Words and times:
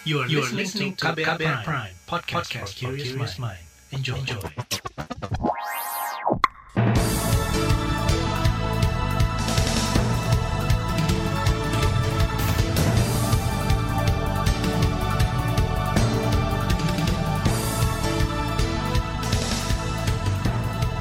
You 0.00 0.24
are, 0.24 0.26
you 0.32 0.40
are 0.40 0.48
listening 0.48 0.96
to 0.96 1.12
KBR, 1.12 1.36
Prime, 1.36 1.60
Prime 1.60 1.92
podcast, 2.08 2.48
podcast 2.48 2.72
for 2.72 2.96
curious 2.96 3.36
mind. 3.36 3.60
Enjoy. 3.92 4.16
Enjoy. 4.16 4.40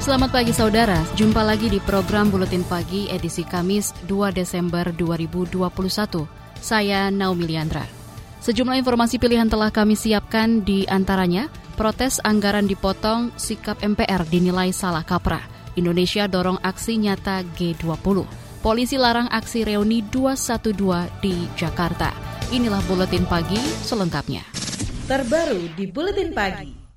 Selamat 0.04 0.36
pagi 0.36 0.52
saudara, 0.52 1.00
jumpa 1.16 1.40
lagi 1.48 1.72
di 1.72 1.80
program 1.80 2.28
Buletin 2.28 2.68
Pagi 2.68 3.08
edisi 3.08 3.48
Kamis 3.48 3.96
2 4.12 4.36
Desember 4.36 4.92
2021. 4.92 5.56
Saya 6.60 7.08
Naomi 7.08 7.48
Liandra. 7.48 7.99
Sejumlah 8.40 8.80
informasi 8.80 9.20
pilihan 9.20 9.52
telah 9.52 9.68
kami 9.68 10.00
siapkan 10.00 10.64
di 10.64 10.88
antaranya, 10.88 11.52
protes 11.76 12.24
anggaran 12.24 12.72
dipotong, 12.72 13.36
sikap 13.36 13.84
MPR 13.84 14.24
dinilai 14.32 14.72
salah 14.72 15.04
kaprah. 15.04 15.44
Indonesia 15.76 16.24
dorong 16.28 16.60
aksi 16.64 17.00
nyata 17.00 17.44
G20. 17.56 18.24
Polisi 18.60 19.00
larang 19.00 19.28
aksi 19.32 19.64
reuni 19.64 20.04
212 20.08 21.24
di 21.24 21.48
Jakarta. 21.56 22.12
Inilah 22.52 22.84
Buletin 22.88 23.24
Pagi 23.28 23.60
selengkapnya. 23.88 24.44
Terbaru 25.08 25.72
di 25.76 25.86
Buletin 25.88 26.32
Pagi. 26.36 26.89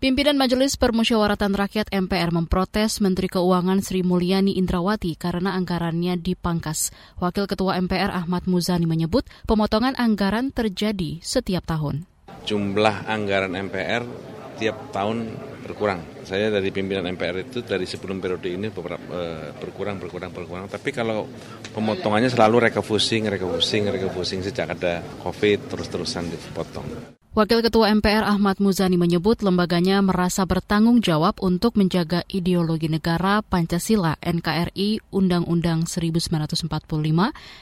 Pimpinan 0.00 0.40
Majelis 0.40 0.80
Permusyawaratan 0.80 1.52
Rakyat 1.52 1.92
MPR 1.92 2.32
memprotes 2.32 3.04
Menteri 3.04 3.28
Keuangan 3.28 3.84
Sri 3.84 4.00
Mulyani 4.00 4.56
Indrawati 4.56 5.12
karena 5.12 5.52
anggarannya 5.52 6.16
dipangkas. 6.16 6.88
Wakil 7.20 7.44
Ketua 7.44 7.76
MPR 7.76 8.08
Ahmad 8.08 8.48
Muzani 8.48 8.88
menyebut 8.88 9.28
pemotongan 9.44 9.92
anggaran 10.00 10.56
terjadi 10.56 11.20
setiap 11.20 11.68
tahun. 11.68 12.08
Jumlah 12.48 13.12
anggaran 13.12 13.52
MPR 13.52 14.08
tiap 14.56 14.88
tahun 14.88 15.36
berkurang. 15.68 16.24
Saya 16.24 16.48
dari 16.48 16.72
pimpinan 16.72 17.04
MPR 17.04 17.52
itu 17.52 17.60
dari 17.60 17.84
sebelum 17.84 18.24
periode 18.24 18.48
ini 18.48 18.72
beberapa, 18.72 19.04
uh, 19.04 19.52
berkurang, 19.60 20.00
berkurang, 20.00 20.32
berkurang. 20.32 20.64
Tapi 20.72 20.96
kalau 20.96 21.28
pemotongannya 21.76 22.32
selalu 22.32 22.72
refocusing, 22.72 23.28
refocusing, 23.28 23.92
refocusing 23.92 24.40
sejak 24.48 24.80
ada 24.80 25.04
COVID 25.20 25.68
terus-terusan 25.68 26.32
dipotong. 26.32 27.19
Wakil 27.30 27.62
Ketua 27.62 27.94
MPR 27.94 28.26
Ahmad 28.26 28.58
Muzani 28.58 28.98
menyebut 28.98 29.38
lembaganya 29.46 30.02
merasa 30.02 30.42
bertanggung 30.50 30.98
jawab 30.98 31.38
untuk 31.38 31.78
menjaga 31.78 32.26
ideologi 32.26 32.90
negara 32.90 33.38
Pancasila, 33.46 34.18
NKRI, 34.18 34.98
Undang-Undang 35.14 35.86
1945, 35.86 36.66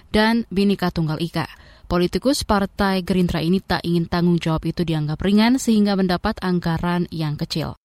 dan 0.08 0.48
Bhinneka 0.48 0.88
Tunggal 0.88 1.20
Ika. 1.20 1.44
Politikus 1.84 2.48
Partai 2.48 3.04
Gerindra 3.04 3.44
ini 3.44 3.60
tak 3.60 3.84
ingin 3.84 4.08
tanggung 4.08 4.40
jawab 4.40 4.64
itu 4.64 4.88
dianggap 4.88 5.20
ringan 5.20 5.60
sehingga 5.60 6.00
mendapat 6.00 6.40
anggaran 6.40 7.04
yang 7.12 7.36
kecil. 7.36 7.76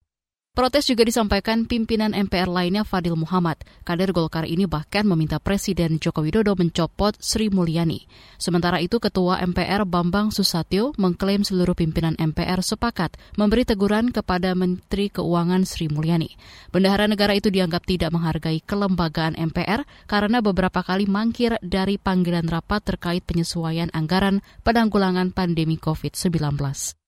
Protes 0.54 0.86
juga 0.86 1.02
disampaikan 1.02 1.66
pimpinan 1.66 2.14
MPR 2.14 2.46
lainnya 2.46 2.86
Fadil 2.86 3.18
Muhammad. 3.18 3.58
Kader 3.90 4.14
Golkar 4.14 4.46
ini 4.46 4.70
bahkan 4.70 5.02
meminta 5.02 5.42
Presiden 5.42 5.98
Joko 5.98 6.22
Widodo 6.22 6.54
mencopot 6.54 7.18
Sri 7.18 7.50
Mulyani. 7.50 8.06
Sementara 8.38 8.78
itu 8.78 9.02
Ketua 9.02 9.42
MPR 9.42 9.82
Bambang 9.90 10.30
Susatyo 10.30 10.94
mengklaim 11.02 11.42
seluruh 11.42 11.74
pimpinan 11.74 12.14
MPR 12.22 12.62
sepakat 12.62 13.18
memberi 13.34 13.66
teguran 13.66 14.14
kepada 14.14 14.54
Menteri 14.54 15.10
Keuangan 15.10 15.66
Sri 15.66 15.90
Mulyani. 15.90 16.38
Bendahara 16.70 17.10
negara 17.10 17.34
itu 17.34 17.50
dianggap 17.50 17.90
tidak 17.90 18.14
menghargai 18.14 18.62
kelembagaan 18.62 19.34
MPR 19.34 19.90
karena 20.06 20.38
beberapa 20.46 20.86
kali 20.86 21.10
mangkir 21.10 21.58
dari 21.66 21.98
panggilan 21.98 22.46
rapat 22.46 22.86
terkait 22.86 23.26
penyesuaian 23.26 23.90
anggaran 23.90 24.46
penanggulangan 24.62 25.34
pandemi 25.34 25.82
COVID-19. 25.82 27.02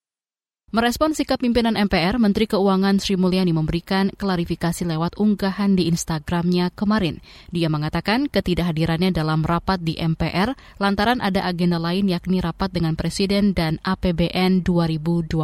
Merespon 0.74 1.14
sikap 1.14 1.38
pimpinan 1.38 1.78
MPR, 1.78 2.18
Menteri 2.18 2.50
Keuangan 2.50 2.98
Sri 2.98 3.14
Mulyani 3.14 3.54
memberikan 3.54 4.10
klarifikasi 4.10 4.82
lewat 4.82 5.14
unggahan 5.14 5.78
di 5.78 5.86
Instagramnya 5.86 6.74
kemarin. 6.74 7.22
Dia 7.54 7.70
mengatakan 7.70 8.26
ketidakhadirannya 8.26 9.14
dalam 9.14 9.46
rapat 9.46 9.78
di 9.78 9.94
MPR 9.94 10.58
lantaran 10.82 11.22
ada 11.22 11.46
agenda 11.46 11.78
lain 11.78 12.10
yakni 12.10 12.42
rapat 12.42 12.74
dengan 12.74 12.98
Presiden 12.98 13.54
dan 13.54 13.78
APBN 13.86 14.66
2022. 14.66 15.38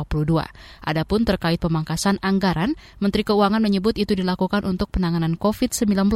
Adapun 0.91 1.21
terkait 1.23 1.63
pemangkasan 1.63 2.19
anggaran, 2.19 2.75
Menteri 2.99 3.23
Keuangan 3.23 3.63
menyebut 3.63 4.03
itu 4.03 4.19
dilakukan 4.19 4.67
untuk 4.67 4.91
penanganan 4.91 5.39
COVID-19 5.39 6.11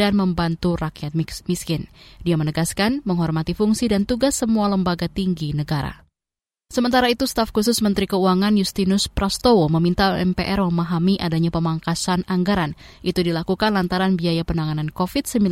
dan 0.00 0.16
membantu 0.16 0.80
rakyat 0.80 1.12
miskin. 1.44 1.92
Dia 2.24 2.40
menegaskan 2.40 3.04
menghormati 3.04 3.52
fungsi 3.52 3.92
dan 3.92 4.08
tugas 4.08 4.32
semua 4.40 4.72
lembaga 4.72 5.12
tinggi 5.12 5.52
negara. 5.52 6.05
Sementara 6.66 7.06
itu, 7.06 7.30
staf 7.30 7.54
khusus 7.54 7.78
Menteri 7.78 8.10
Keuangan 8.10 8.50
Justinus 8.58 9.06
Prastowo 9.06 9.70
meminta 9.70 10.18
MPR 10.18 10.66
memahami 10.66 11.14
adanya 11.14 11.54
pemangkasan 11.54 12.26
anggaran. 12.26 12.74
Itu 13.06 13.22
dilakukan 13.22 13.70
lantaran 13.70 14.18
biaya 14.18 14.42
penanganan 14.42 14.90
COVID-19 14.90 15.46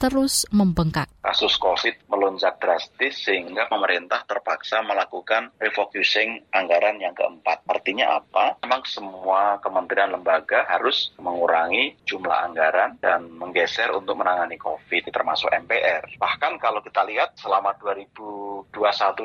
terus 0.00 0.48
membengkak. 0.48 1.12
Kasus 1.20 1.60
COVID 1.60 2.08
melonjak 2.08 2.56
drastis 2.64 3.28
sehingga 3.28 3.68
pemerintah 3.68 4.24
terpaksa 4.24 4.80
melakukan 4.80 5.52
refocusing 5.60 6.40
anggaran 6.56 6.96
yang 6.96 7.12
keempat. 7.12 7.68
Artinya 7.68 8.16
apa? 8.16 8.56
Memang 8.64 8.88
semua 8.88 9.60
kementerian 9.60 10.16
lembaga 10.16 10.64
harus 10.64 11.12
mengurangi 11.20 11.92
jumlah 12.08 12.48
anggaran 12.48 12.96
dan 13.04 13.28
menggeser 13.36 13.92
untuk 13.92 14.16
menangani 14.16 14.56
COVID, 14.56 15.12
termasuk 15.12 15.52
MPR. 15.52 16.08
Bahkan 16.16 16.56
kalau 16.56 16.80
kita 16.80 17.04
lihat 17.04 17.36
selama 17.36 17.76
2021 17.84 18.72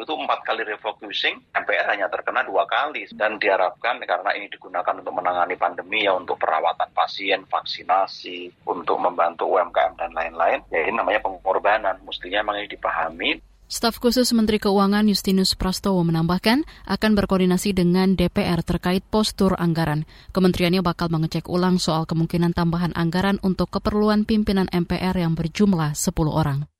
itu 0.03 0.13
empat 0.19 0.39
kali 0.43 0.67
refocusing 0.67 1.12
refocusing, 1.13 1.37
MPR 1.53 1.85
hanya 1.93 2.09
terkena 2.09 2.41
dua 2.41 2.65
kali 2.65 3.05
dan 3.13 3.37
diharapkan 3.37 4.01
karena 4.01 4.33
ini 4.33 4.49
digunakan 4.49 4.97
untuk 4.97 5.13
menangani 5.13 5.53
pandemi 5.53 6.09
ya 6.09 6.17
untuk 6.17 6.41
perawatan 6.41 6.89
pasien, 6.91 7.45
vaksinasi, 7.45 8.65
untuk 8.65 8.97
membantu 8.97 9.45
UMKM 9.53 9.93
dan 9.93 10.11
lain-lain, 10.17 10.65
ya 10.73 10.81
ini 10.81 10.97
namanya 10.97 11.21
pengorbanan. 11.21 12.01
Mestinya 12.01 12.41
memang 12.41 12.65
ini 12.65 12.67
dipahami 12.73 13.31
Staf 13.63 13.97
khusus 13.97 14.29
Menteri 14.37 14.61
Keuangan 14.61 15.07
Justinus 15.09 15.57
Prastowo 15.57 16.05
menambahkan 16.05 16.61
akan 16.85 17.11
berkoordinasi 17.17 17.73
dengan 17.73 18.13
DPR 18.13 18.61
terkait 18.61 19.01
postur 19.07 19.57
anggaran. 19.57 20.05
Kementeriannya 20.29 20.85
bakal 20.85 21.09
mengecek 21.09 21.49
ulang 21.49 21.81
soal 21.81 22.05
kemungkinan 22.05 22.53
tambahan 22.53 22.93
anggaran 22.93 23.41
untuk 23.41 23.73
keperluan 23.73 24.29
pimpinan 24.29 24.69
MPR 24.69 25.17
yang 25.17 25.33
berjumlah 25.33 25.97
10 25.97 26.05
orang. 26.29 26.72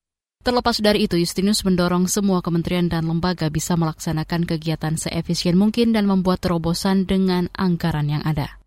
Terlepas 0.44 0.84
dari 0.84 1.08
itu, 1.08 1.16
Justinus 1.16 1.64
mendorong 1.64 2.12
semua 2.12 2.44
kementerian 2.44 2.92
dan 2.92 3.08
lembaga 3.08 3.48
bisa 3.48 3.80
melaksanakan 3.80 4.44
kegiatan 4.44 5.00
seefisien 5.00 5.56
mungkin 5.56 5.96
dan 5.96 6.04
membuat 6.04 6.44
terobosan 6.44 7.08
dengan 7.08 7.48
anggaran 7.56 8.12
yang 8.12 8.20
ada. 8.28 8.60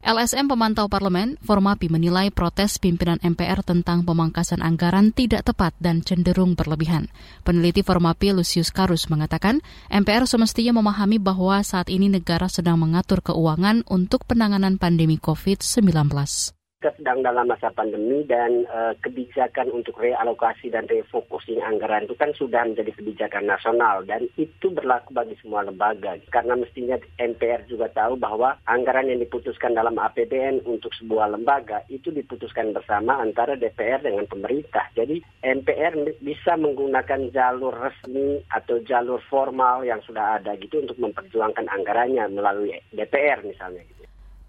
LSM 0.00 0.48
Pemantau 0.48 0.88
Parlemen, 0.88 1.36
Formapi 1.44 1.92
menilai 1.92 2.32
protes 2.32 2.80
pimpinan 2.80 3.20
MPR 3.20 3.60
tentang 3.60 4.08
pemangkasan 4.08 4.64
anggaran 4.64 5.12
tidak 5.12 5.44
tepat 5.44 5.76
dan 5.84 6.00
cenderung 6.00 6.56
berlebihan. 6.56 7.12
Peneliti 7.44 7.84
Formapi 7.84 8.32
Lucius 8.32 8.72
Karus 8.72 9.12
mengatakan, 9.12 9.60
MPR 9.92 10.24
semestinya 10.24 10.80
memahami 10.80 11.20
bahwa 11.20 11.60
saat 11.60 11.92
ini 11.92 12.08
negara 12.08 12.48
sedang 12.48 12.80
mengatur 12.80 13.20
keuangan 13.20 13.84
untuk 13.84 14.24
penanganan 14.24 14.80
pandemi 14.80 15.20
COVID-19 15.20 16.56
kita 16.78 16.94
sedang 16.94 17.26
dalam 17.26 17.50
masa 17.50 17.74
pandemi 17.74 18.22
dan 18.22 18.62
uh, 18.70 18.94
kebijakan 19.02 19.66
untuk 19.74 19.98
realokasi 19.98 20.70
dan 20.70 20.86
refocusing 20.86 21.58
anggaran 21.58 22.06
itu 22.06 22.14
kan 22.14 22.30
sudah 22.38 22.62
menjadi 22.70 22.94
kebijakan 22.94 23.50
nasional 23.50 24.06
dan 24.06 24.30
itu 24.38 24.70
berlaku 24.70 25.10
bagi 25.10 25.34
semua 25.42 25.66
lembaga 25.66 26.14
karena 26.30 26.54
mestinya 26.54 26.94
MPR 27.18 27.66
juga 27.66 27.90
tahu 27.90 28.14
bahwa 28.14 28.54
anggaran 28.70 29.10
yang 29.10 29.18
diputuskan 29.18 29.74
dalam 29.74 29.98
APBN 29.98 30.62
untuk 30.70 30.94
sebuah 30.94 31.34
lembaga 31.34 31.82
itu 31.90 32.14
diputuskan 32.14 32.70
bersama 32.70 33.18
antara 33.18 33.58
DPR 33.58 33.98
dengan 33.98 34.30
pemerintah. 34.30 34.86
Jadi 34.94 35.18
MPR 35.42 35.98
bisa 36.22 36.54
menggunakan 36.54 37.34
jalur 37.34 37.74
resmi 37.74 38.38
atau 38.54 38.78
jalur 38.86 39.18
formal 39.26 39.82
yang 39.82 39.98
sudah 40.06 40.38
ada 40.38 40.54
gitu 40.54 40.78
untuk 40.86 41.02
memperjuangkan 41.02 41.66
anggarannya 41.74 42.22
melalui 42.30 42.78
DPR 42.94 43.42
misalnya. 43.42 43.97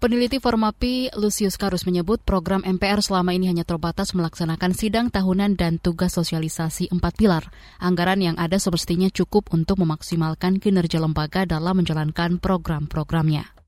Peneliti 0.00 0.40
Formapi 0.40 1.12
Lucius 1.12 1.60
Karus 1.60 1.84
menyebut 1.84 2.24
program 2.24 2.64
MPR 2.64 3.04
selama 3.04 3.36
ini 3.36 3.52
hanya 3.52 3.68
terbatas 3.68 4.16
melaksanakan 4.16 4.72
sidang 4.72 5.12
tahunan 5.12 5.60
dan 5.60 5.76
tugas 5.76 6.16
sosialisasi 6.16 6.88
empat 6.88 7.20
pilar. 7.20 7.52
Anggaran 7.76 8.24
yang 8.24 8.36
ada 8.40 8.56
semestinya 8.56 9.12
cukup 9.12 9.52
untuk 9.52 9.76
memaksimalkan 9.84 10.56
kinerja 10.56 11.04
lembaga 11.04 11.44
dalam 11.44 11.84
menjalankan 11.84 12.40
program-programnya. 12.40 13.59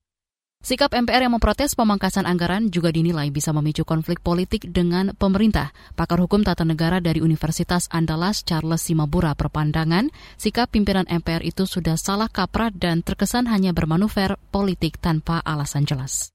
Sikap 0.62 0.94
MPR 0.94 1.26
yang 1.26 1.34
memprotes 1.34 1.74
pemangkasan 1.74 2.22
anggaran 2.22 2.70
juga 2.70 2.94
dinilai 2.94 3.34
bisa 3.34 3.50
memicu 3.50 3.82
konflik 3.82 4.22
politik 4.22 4.70
dengan 4.70 5.10
pemerintah. 5.10 5.74
Pakar 5.98 6.22
Hukum 6.22 6.46
Tata 6.46 6.62
Negara 6.62 7.02
dari 7.02 7.18
Universitas 7.18 7.90
Andalas 7.90 8.46
Charles 8.46 8.86
Simabura 8.86 9.34
berpandangan, 9.34 10.14
sikap 10.38 10.70
pimpinan 10.70 11.10
MPR 11.10 11.42
itu 11.42 11.66
sudah 11.66 11.98
salah 11.98 12.30
kaprah 12.30 12.70
dan 12.70 13.02
terkesan 13.02 13.50
hanya 13.50 13.74
bermanuver 13.74 14.38
politik 14.54 15.02
tanpa 15.02 15.42
alasan 15.42 15.82
jelas 15.82 16.30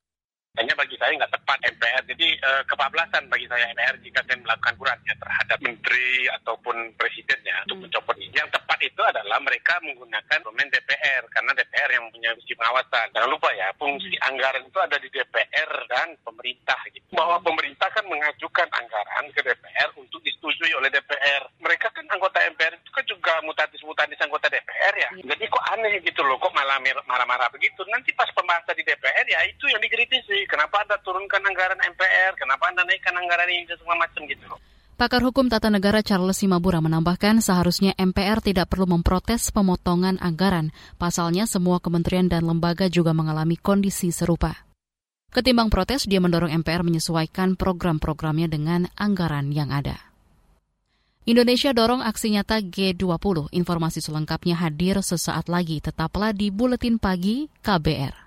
hanya 0.57 0.73
bagi 0.73 0.97
saya 0.97 1.13
nggak 1.13 1.33
tepat 1.37 1.59
MPR. 1.69 2.03
Jadi 2.09 2.27
uh, 2.41 2.61
kebablasan 2.65 3.23
bagi 3.29 3.45
saya 3.45 3.69
MPR 3.77 3.95
jika 4.01 4.19
saya 4.25 4.37
melakukan 4.41 4.75
ya 5.05 5.15
terhadap 5.21 5.59
menteri 5.61 6.25
ataupun 6.41 6.75
presidennya 6.97 7.53
hmm. 7.61 7.63
untuk 7.69 7.77
mencopot 7.85 8.15
ini. 8.17 8.33
Yang 8.33 8.49
tepat 8.57 8.79
itu 8.81 9.01
adalah 9.05 9.37
mereka 9.39 9.77
menggunakan 9.85 10.39
domain 10.41 10.69
DPR 10.73 11.23
karena 11.29 11.51
DPR 11.53 11.89
yang 11.93 12.05
punya 12.09 12.29
fungsi 12.33 12.53
pengawasan. 12.57 13.07
Jangan 13.13 13.29
lupa 13.29 13.49
ya, 13.53 13.69
fungsi 13.77 14.09
hmm. 14.17 14.27
anggaran 14.33 14.63
itu 14.65 14.79
ada 14.81 14.97
di 14.97 15.09
DPR 15.13 15.71
dan 15.87 16.07
pemerintah. 16.25 16.79
Gitu. 16.89 17.05
Bahwa 17.13 17.37
pemerintah 17.39 17.87
kan 17.93 18.05
mengajukan 18.09 18.67
anggaran 18.73 19.25
ke 19.31 19.41
DPR 19.45 19.89
untuk 19.95 20.19
disetujui 20.25 20.73
oleh 20.73 20.89
DPR. 20.89 21.45
Mereka 21.61 21.93
kan 21.93 22.05
anggota 22.09 22.41
MPR 22.49 22.73
itu 22.81 22.89
kan 22.89 23.05
juga 23.05 23.33
mutatis-mutatis 23.45 24.19
anggota 24.25 24.49
DPR 24.49 24.93
ya. 24.97 25.09
Hmm. 25.13 25.25
Jadi 25.29 25.43
kok 25.45 25.65
aneh 25.69 26.01
gitu 26.01 26.21
loh, 26.25 26.41
kok 26.41 26.51
malah 26.57 26.81
marah-marah 27.05 27.47
begitu. 27.53 27.85
Nanti 27.93 28.09
pas 28.17 28.27
pembahasan 28.33 28.73
di 28.73 28.83
DPR 28.83 29.25
ya 29.29 29.45
itu 29.45 29.69
yang 29.69 29.83
dikritisi. 29.83 30.46
Kenapa 30.47 30.81
Anda 30.81 30.95
turunkan 31.03 31.43
anggaran 31.43 31.79
MPR? 31.83 32.33
Kenapa 32.39 32.71
Anda 32.71 32.87
naikkan 32.87 33.13
anggaran 33.13 33.47
ini 33.51 33.67
dan 33.67 33.77
semua 33.77 33.95
macam 33.99 34.23
gitu 34.25 34.45
loh. 34.47 34.59
Pakar 34.97 35.21
Hukum 35.21 35.45
Tata 35.45 35.69
Negara 35.69 36.01
Charles 36.01 36.41
Simabura 36.41 36.81
menambahkan 36.81 37.37
seharusnya 37.37 37.93
MPR 38.01 38.41
tidak 38.41 38.73
perlu 38.73 38.89
memprotes 38.89 39.53
pemotongan 39.53 40.17
anggaran. 40.17 40.73
Pasalnya 40.97 41.45
semua 41.45 41.77
kementerian 41.77 42.25
dan 42.25 42.49
lembaga 42.49 42.89
juga 42.89 43.13
mengalami 43.13 43.61
kondisi 43.61 44.09
serupa. 44.09 44.65
Ketimbang 45.29 45.69
protes, 45.69 46.09
dia 46.09 46.17
mendorong 46.17 46.49
MPR 46.65 46.81
menyesuaikan 46.81 47.53
program-programnya 47.53 48.49
dengan 48.49 48.89
anggaran 48.97 49.53
yang 49.53 49.69
ada. 49.69 50.01
Indonesia 51.29 51.75
dorong 51.77 52.01
aksi 52.01 52.33
nyata 52.33 52.63
G20. 52.65 53.53
Informasi 53.53 54.01
selengkapnya 54.01 54.57
hadir 54.57 54.97
sesaat 55.05 55.45
lagi. 55.45 55.77
Tetaplah 55.77 56.33
di 56.33 56.49
Buletin 56.49 56.97
Pagi 56.97 57.51
KBR. 57.61 58.26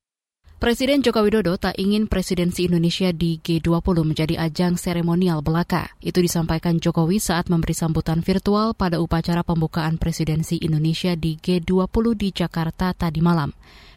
Presiden 0.61 1.01
Joko 1.01 1.25
Widodo 1.25 1.57
tak 1.57 1.73
ingin 1.81 2.05
presidensi 2.05 2.69
Indonesia 2.69 3.09
di 3.09 3.41
G20 3.41 3.81
menjadi 4.05 4.37
ajang 4.45 4.77
seremonial 4.77 5.41
belaka. 5.41 5.89
Itu 6.05 6.21
disampaikan 6.21 6.77
Jokowi 6.77 7.17
saat 7.17 7.49
memberi 7.49 7.73
sambutan 7.73 8.21
virtual 8.21 8.77
pada 8.77 9.01
upacara 9.01 9.41
pembukaan 9.41 9.97
presidensi 9.97 10.61
Indonesia 10.61 11.17
di 11.17 11.41
G20 11.41 12.05
di 12.13 12.29
Jakarta 12.29 12.93
tadi 12.93 13.25
malam. 13.25 13.49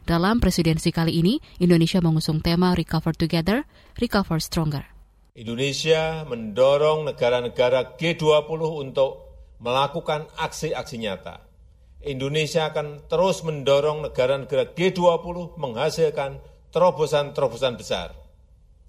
Dalam 0.08 0.40
presidensi 0.40 0.88
kali 0.88 1.20
ini, 1.20 1.36
Indonesia 1.60 2.00
mengusung 2.00 2.40
tema 2.40 2.72
Recover 2.72 3.12
Together, 3.12 3.68
Recover 4.00 4.40
Stronger. 4.40 4.88
Indonesia 5.36 6.24
mendorong 6.24 7.04
negara-negara 7.12 8.00
G20 8.00 8.60
untuk 8.64 9.36
melakukan 9.60 10.32
aksi-aksi 10.40 10.96
nyata 10.96 11.44
Indonesia 12.04 12.68
akan 12.68 13.08
terus 13.08 13.40
mendorong 13.40 14.04
negara-negara 14.04 14.76
G20 14.76 15.56
menghasilkan 15.56 16.36
terobosan-terobosan 16.74 17.78
besar. 17.78 18.10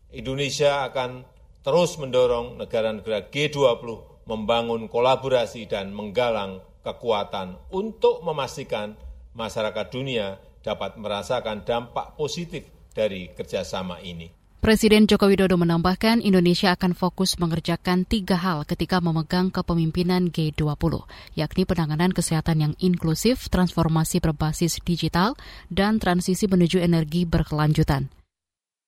Indonesia 0.10 0.90
akan 0.90 1.22
terus 1.62 2.02
mendorong 2.02 2.58
negara-negara 2.58 3.30
G20 3.30 4.26
membangun 4.26 4.90
kolaborasi 4.90 5.70
dan 5.70 5.94
menggalang 5.94 6.66
kekuatan 6.82 7.62
untuk 7.70 8.26
memastikan 8.26 8.98
masyarakat 9.38 9.86
dunia 9.94 10.42
dapat 10.66 10.98
merasakan 10.98 11.62
dampak 11.62 12.18
positif 12.18 12.66
dari 12.90 13.30
kerjasama 13.38 14.02
ini. 14.02 14.45
Presiden 14.66 15.06
Joko 15.06 15.30
Widodo 15.30 15.62
menambahkan 15.62 16.26
Indonesia 16.26 16.74
akan 16.74 16.98
fokus 16.98 17.38
mengerjakan 17.38 18.02
tiga 18.02 18.34
hal 18.34 18.66
ketika 18.66 18.98
memegang 18.98 19.54
kepemimpinan 19.54 20.34
G20, 20.34 21.06
yakni 21.38 21.70
penanganan 21.70 22.10
kesehatan 22.10 22.58
yang 22.66 22.74
inklusif, 22.82 23.46
transformasi 23.54 24.18
berbasis 24.26 24.82
digital, 24.82 25.38
dan 25.70 26.02
transisi 26.02 26.50
menuju 26.50 26.82
energi 26.82 27.30
berkelanjutan. 27.30 28.10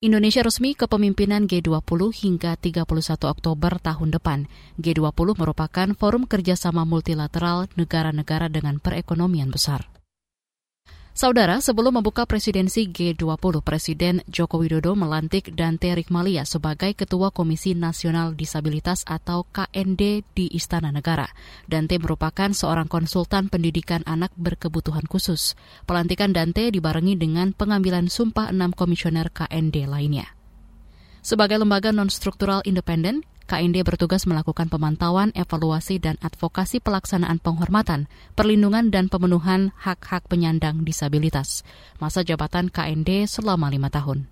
Indonesia 0.02 0.42
resmi 0.42 0.74
kepemimpinan 0.74 1.46
G20 1.46 2.02
hingga 2.26 2.58
31 2.58 2.82
Oktober 3.30 3.78
tahun 3.78 4.10
depan. 4.18 4.50
G20 4.82 5.38
merupakan 5.38 5.94
forum 5.94 6.26
kerjasama 6.26 6.90
multilateral 6.90 7.70
negara-negara 7.78 8.50
dengan 8.50 8.82
perekonomian 8.82 9.54
besar. 9.54 9.86
Saudara, 11.18 11.58
sebelum 11.66 11.98
membuka 11.98 12.30
presidensi 12.30 12.94
G20, 12.94 13.66
Presiden 13.66 14.22
Joko 14.30 14.62
Widodo 14.62 14.94
melantik 14.94 15.50
Dante 15.50 15.90
Rikmalia 15.98 16.46
sebagai 16.46 16.94
Ketua 16.94 17.34
Komisi 17.34 17.74
Nasional 17.74 18.38
Disabilitas 18.38 19.02
atau 19.02 19.42
KND 19.50 20.22
di 20.38 20.46
Istana 20.54 20.94
Negara. 20.94 21.26
Dante 21.66 21.98
merupakan 21.98 22.54
seorang 22.54 22.86
konsultan 22.86 23.50
pendidikan 23.50 24.06
anak 24.06 24.30
berkebutuhan 24.38 25.10
khusus. 25.10 25.58
Pelantikan 25.90 26.38
Dante 26.38 26.70
dibarengi 26.70 27.18
dengan 27.18 27.50
pengambilan 27.50 28.14
sumpah 28.14 28.54
enam 28.54 28.70
komisioner 28.70 29.34
KND 29.34 29.90
lainnya. 29.90 30.38
Sebagai 31.26 31.58
lembaga 31.58 31.90
non-struktural 31.90 32.62
independen, 32.62 33.26
KND 33.48 33.88
bertugas 33.88 34.28
melakukan 34.28 34.68
pemantauan, 34.68 35.32
evaluasi, 35.32 36.04
dan 36.04 36.20
advokasi 36.20 36.84
pelaksanaan 36.84 37.40
penghormatan, 37.40 38.12
perlindungan, 38.36 38.92
dan 38.92 39.08
pemenuhan 39.08 39.72
hak-hak 39.80 40.28
penyandang 40.28 40.84
disabilitas. 40.84 41.64
Masa 42.04 42.28
jabatan 42.28 42.68
KND 42.68 43.24
selama 43.32 43.72
lima 43.72 43.88
tahun. 43.88 44.28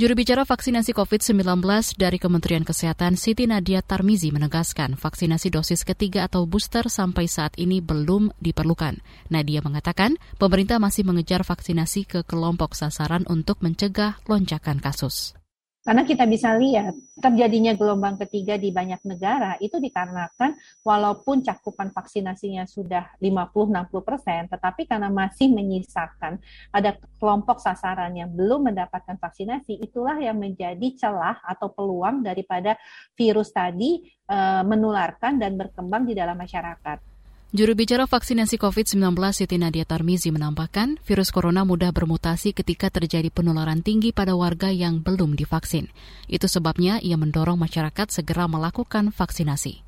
Juru 0.00 0.16
bicara 0.16 0.48
vaksinasi 0.48 0.96
COVID-19 0.96 1.60
dari 2.00 2.16
Kementerian 2.16 2.64
Kesehatan 2.64 3.20
Siti 3.20 3.44
Nadia 3.44 3.84
Tarmizi 3.84 4.32
menegaskan 4.32 4.96
vaksinasi 4.96 5.52
dosis 5.52 5.84
ketiga 5.84 6.24
atau 6.24 6.48
booster 6.48 6.88
sampai 6.88 7.28
saat 7.28 7.52
ini 7.60 7.84
belum 7.84 8.32
diperlukan. 8.40 8.96
Nadia 9.28 9.60
mengatakan 9.60 10.16
pemerintah 10.40 10.80
masih 10.80 11.04
mengejar 11.04 11.44
vaksinasi 11.44 12.08
ke 12.08 12.20
kelompok 12.24 12.72
sasaran 12.72 13.28
untuk 13.28 13.60
mencegah 13.60 14.16
lonjakan 14.24 14.80
kasus. 14.80 15.39
Karena 15.80 16.04
kita 16.04 16.28
bisa 16.28 16.52
lihat 16.60 16.92
terjadinya 17.16 17.72
gelombang 17.72 18.20
ketiga 18.20 18.60
di 18.60 18.68
banyak 18.68 19.00
negara 19.08 19.56
itu 19.64 19.80
dikarenakan 19.80 20.52
walaupun 20.84 21.40
cakupan 21.40 21.88
vaksinasinya 21.88 22.68
sudah 22.68 23.16
50-60 23.16 23.88
persen, 24.04 24.40
tetapi 24.52 24.84
karena 24.84 25.08
masih 25.08 25.48
menyisakan 25.48 26.36
ada 26.68 27.00
kelompok 27.16 27.64
sasaran 27.64 28.12
yang 28.12 28.28
belum 28.28 28.68
mendapatkan 28.68 29.16
vaksinasi, 29.16 29.80
itulah 29.80 30.20
yang 30.20 30.36
menjadi 30.36 30.88
celah 31.00 31.40
atau 31.48 31.72
peluang 31.72 32.20
daripada 32.20 32.76
virus 33.16 33.48
tadi 33.48 34.04
e, 34.04 34.38
menularkan 34.68 35.40
dan 35.40 35.56
berkembang 35.56 36.04
di 36.04 36.12
dalam 36.12 36.36
masyarakat. 36.36 37.09
Juru 37.50 37.74
bicara 37.74 38.06
vaksinasi 38.06 38.62
COVID-19 38.62 39.10
Siti 39.34 39.58
Nadia 39.58 39.82
Tarmizi 39.82 40.30
menambahkan, 40.30 41.02
virus 41.02 41.34
corona 41.34 41.66
mudah 41.66 41.90
bermutasi 41.90 42.54
ketika 42.54 42.94
terjadi 42.94 43.26
penularan 43.26 43.82
tinggi 43.82 44.14
pada 44.14 44.38
warga 44.38 44.70
yang 44.70 45.02
belum 45.02 45.34
divaksin. 45.34 45.90
Itu 46.30 46.46
sebabnya 46.46 47.02
ia 47.02 47.18
mendorong 47.18 47.58
masyarakat 47.58 48.06
segera 48.06 48.46
melakukan 48.46 49.10
vaksinasi. 49.10 49.82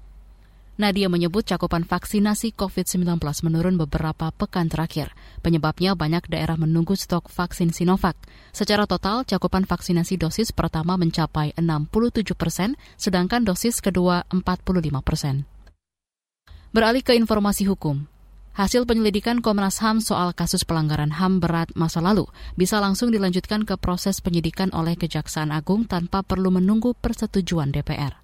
Nadia 0.75 1.07
menyebut 1.07 1.47
cakupan 1.47 1.87
vaksinasi 1.87 2.51
COVID-19 2.59 3.23
menurun 3.47 3.79
beberapa 3.79 4.35
pekan 4.35 4.67
terakhir. 4.67 5.15
Penyebabnya 5.47 5.95
banyak 5.95 6.27
daerah 6.27 6.59
menunggu 6.59 6.99
stok 6.99 7.31
vaksin 7.31 7.71
Sinovac. 7.71 8.19
Secara 8.51 8.91
total, 8.91 9.23
cakupan 9.23 9.71
vaksinasi 9.71 10.19
dosis 10.19 10.51
pertama 10.51 10.99
mencapai 10.99 11.55
67 11.55 12.35
persen, 12.35 12.75
sedangkan 12.99 13.47
dosis 13.47 13.79
kedua 13.79 14.27
45 14.35 14.99
persen. 14.99 15.52
Beralih 16.73 17.05
ke 17.05 17.13
informasi 17.13 17.69
hukum. 17.69 18.09
Hasil 18.57 18.89
penyelidikan 18.89 19.45
Komnas 19.45 19.77
HAM 19.85 20.01
soal 20.01 20.33
kasus 20.33 20.65
pelanggaran 20.65 21.13
HAM 21.13 21.37
berat 21.37 21.69
masa 21.77 22.01
lalu 22.01 22.25
bisa 22.57 22.81
langsung 22.81 23.13
dilanjutkan 23.13 23.69
ke 23.69 23.77
proses 23.77 24.25
penyidikan 24.25 24.73
oleh 24.73 24.97
Kejaksaan 24.97 25.53
Agung 25.53 25.85
tanpa 25.85 26.25
perlu 26.25 26.49
menunggu 26.49 26.97
persetujuan 26.97 27.77
DPR. 27.77 28.22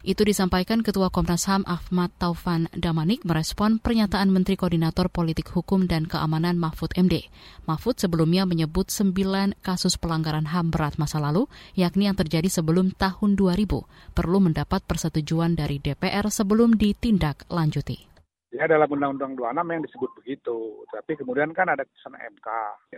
Itu 0.00 0.24
disampaikan 0.24 0.80
Ketua 0.80 1.12
Komnas 1.12 1.44
HAM 1.44 1.68
Ahmad 1.68 2.08
Taufan 2.16 2.72
Damanik 2.72 3.20
merespon 3.28 3.76
pernyataan 3.76 4.32
Menteri 4.32 4.56
Koordinator 4.56 5.12
Politik 5.12 5.52
Hukum 5.52 5.84
dan 5.84 6.08
Keamanan 6.08 6.56
Mahfud 6.56 6.96
MD. 6.96 7.28
Mahfud 7.68 8.00
sebelumnya 8.00 8.48
menyebut 8.48 8.88
sembilan 8.88 9.60
kasus 9.60 10.00
pelanggaran 10.00 10.48
HAM 10.48 10.72
berat 10.72 10.96
masa 10.96 11.20
lalu, 11.20 11.44
yakni 11.76 12.08
yang 12.08 12.16
terjadi 12.16 12.48
sebelum 12.48 12.96
tahun 12.96 13.36
2000, 13.36 14.16
perlu 14.16 14.38
mendapat 14.40 14.80
persetujuan 14.88 15.52
dari 15.52 15.76
DPR 15.76 16.24
sebelum 16.32 16.80
ditindak 16.80 17.44
lanjuti. 17.52 18.09
Ya 18.50 18.66
dalam 18.66 18.90
Undang-Undang 18.90 19.38
26 19.38 19.74
yang 19.74 19.82
disebut 19.86 20.10
begitu. 20.18 20.58
Tapi 20.90 21.12
kemudian 21.14 21.54
kan 21.54 21.70
ada 21.70 21.86
keputusan 21.86 22.18
MK. 22.18 22.48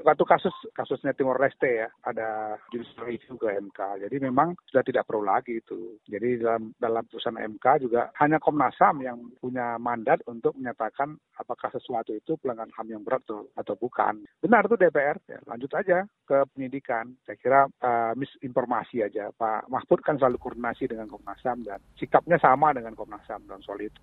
Waktu 0.01 0.25
kasus 0.25 0.57
kasusnya 0.73 1.13
Timor 1.13 1.37
Leste 1.37 1.85
ya, 1.85 1.89
ada 2.09 2.57
judicial 2.73 3.05
review 3.05 3.37
ke 3.37 3.49
MK. 3.61 4.09
Jadi 4.09 4.17
memang 4.17 4.57
sudah 4.73 4.81
tidak 4.81 5.05
perlu 5.05 5.29
lagi 5.29 5.61
itu. 5.61 6.01
Jadi 6.09 6.41
dalam 6.41 6.73
dalam 6.81 7.05
putusan 7.05 7.37
MK 7.37 7.85
juga 7.85 8.09
hanya 8.17 8.41
Komnas 8.41 8.77
HAM 8.81 9.05
yang 9.05 9.19
punya 9.39 9.77
mandat 9.77 10.25
untuk 10.25 10.57
menyatakan 10.57 11.21
apakah 11.37 11.69
sesuatu 11.69 12.17
itu 12.17 12.41
pelanggaran 12.41 12.73
HAM 12.73 12.89
yang 12.89 13.03
berat 13.05 13.21
atau, 13.29 13.49
atau 13.55 13.75
bukan. 13.77 14.25
Benar 14.41 14.67
tuh 14.67 14.81
DPR, 14.81 15.21
ya, 15.29 15.39
lanjut 15.45 15.71
aja 15.77 16.09
ke 16.25 16.49
penyidikan. 16.57 17.13
Saya 17.29 17.37
kira 17.37 17.61
uh, 17.69 18.13
misinformasi 18.17 19.05
aja. 19.05 19.29
Pak 19.37 19.69
Mahfud 19.69 20.01
kan 20.01 20.17
selalu 20.17 20.41
koordinasi 20.41 20.89
dengan 20.89 21.13
Komnas 21.13 21.45
HAM 21.45 21.63
dan 21.63 21.79
sikapnya 22.01 22.41
sama 22.41 22.73
dengan 22.73 22.97
Komnas 22.97 23.23
HAM 23.29 23.45
dalam 23.45 23.61
soal 23.61 23.85
itu. 23.85 24.01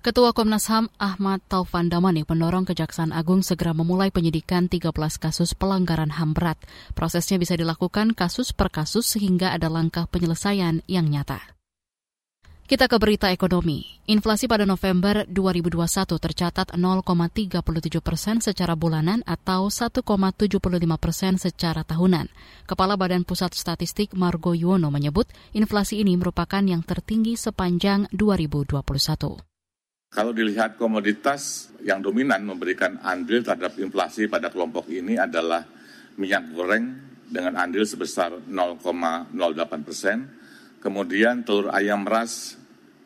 Ketua 0.00 0.32
Komnas 0.32 0.64
HAM 0.72 0.88
Ahmad 0.96 1.44
Taufan 1.44 1.92
Damani 1.92 2.24
mendorong 2.24 2.64
Kejaksaan 2.64 3.12
Agung 3.12 3.44
segera 3.44 3.76
memulai 3.76 4.08
penyidikan 4.08 4.64
13 4.64 4.96
kasus 5.20 5.52
pelanggaran 5.52 6.16
HAM 6.16 6.32
berat. 6.32 6.56
Prosesnya 6.96 7.36
bisa 7.36 7.52
dilakukan 7.52 8.16
kasus 8.16 8.56
per 8.56 8.72
kasus 8.72 9.04
sehingga 9.04 9.52
ada 9.52 9.68
langkah 9.68 10.08
penyelesaian 10.08 10.80
yang 10.88 11.04
nyata. 11.04 11.52
Kita 12.64 12.88
ke 12.88 12.96
berita 12.96 13.28
ekonomi. 13.28 14.00
Inflasi 14.08 14.48
pada 14.48 14.64
November 14.64 15.28
2021 15.28 15.76
tercatat 16.16 16.72
0,37 16.72 17.60
persen 18.00 18.40
secara 18.40 18.72
bulanan 18.72 19.20
atau 19.28 19.68
1,75 19.68 20.00
persen 20.96 21.36
secara 21.36 21.84
tahunan. 21.84 22.32
Kepala 22.64 22.96
Badan 22.96 23.28
Pusat 23.28 23.52
Statistik 23.52 24.16
Margo 24.16 24.56
Yuwono 24.56 24.88
menyebut 24.88 25.28
inflasi 25.52 26.00
ini 26.00 26.16
merupakan 26.16 26.64
yang 26.64 26.80
tertinggi 26.80 27.36
sepanjang 27.36 28.08
2021. 28.16 29.49
Kalau 30.10 30.34
dilihat 30.34 30.74
komoditas 30.74 31.70
yang 31.86 32.02
dominan 32.02 32.42
memberikan 32.42 32.98
andil 32.98 33.46
terhadap 33.46 33.78
inflasi 33.78 34.26
pada 34.26 34.50
kelompok 34.50 34.90
ini 34.90 35.14
adalah 35.14 35.62
minyak 36.18 36.50
goreng 36.50 36.84
dengan 37.30 37.54
andil 37.54 37.86
sebesar 37.86 38.42
0,08 38.50 39.86
persen, 39.86 40.26
kemudian 40.82 41.46
telur 41.46 41.70
ayam 41.70 42.02
ras 42.02 42.58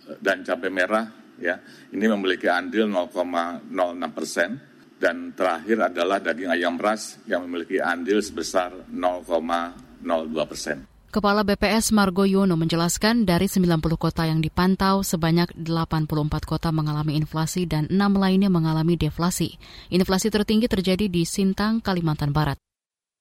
eh, 0.08 0.16
dan 0.16 0.40
cabai 0.49 0.73
merah 0.73 1.04
ya 1.37 1.61
ini 1.92 2.08
memiliki 2.08 2.49
andil 2.49 2.88
0,06 2.88 3.68
persen 4.16 4.56
dan 4.96 5.37
terakhir 5.37 5.92
adalah 5.92 6.25
daging 6.25 6.49
ayam 6.56 6.80
ras 6.80 7.20
yang 7.28 7.44
memiliki 7.44 7.84
andil 7.84 8.25
sebesar 8.25 8.88
0,02 8.88 10.00
persen. 10.49 10.93
Kepala 11.14 11.47
BPS 11.47 11.94
Margo 11.94 12.26
Yono 12.26 12.59
menjelaskan 12.59 13.23
dari 13.23 13.47
90 13.47 13.78
kota 13.94 14.26
yang 14.26 14.42
dipantau, 14.42 15.06
sebanyak 15.06 15.47
84 15.54 16.11
kota 16.42 16.75
mengalami 16.75 17.14
inflasi 17.14 17.71
dan 17.71 17.87
6 17.87 18.18
lainnya 18.18 18.50
mengalami 18.50 18.99
deflasi. 18.99 19.54
Inflasi 19.94 20.26
tertinggi 20.35 20.66
terjadi 20.66 21.06
di 21.06 21.23
Sintang, 21.23 21.78
Kalimantan 21.78 22.35
Barat. 22.35 22.59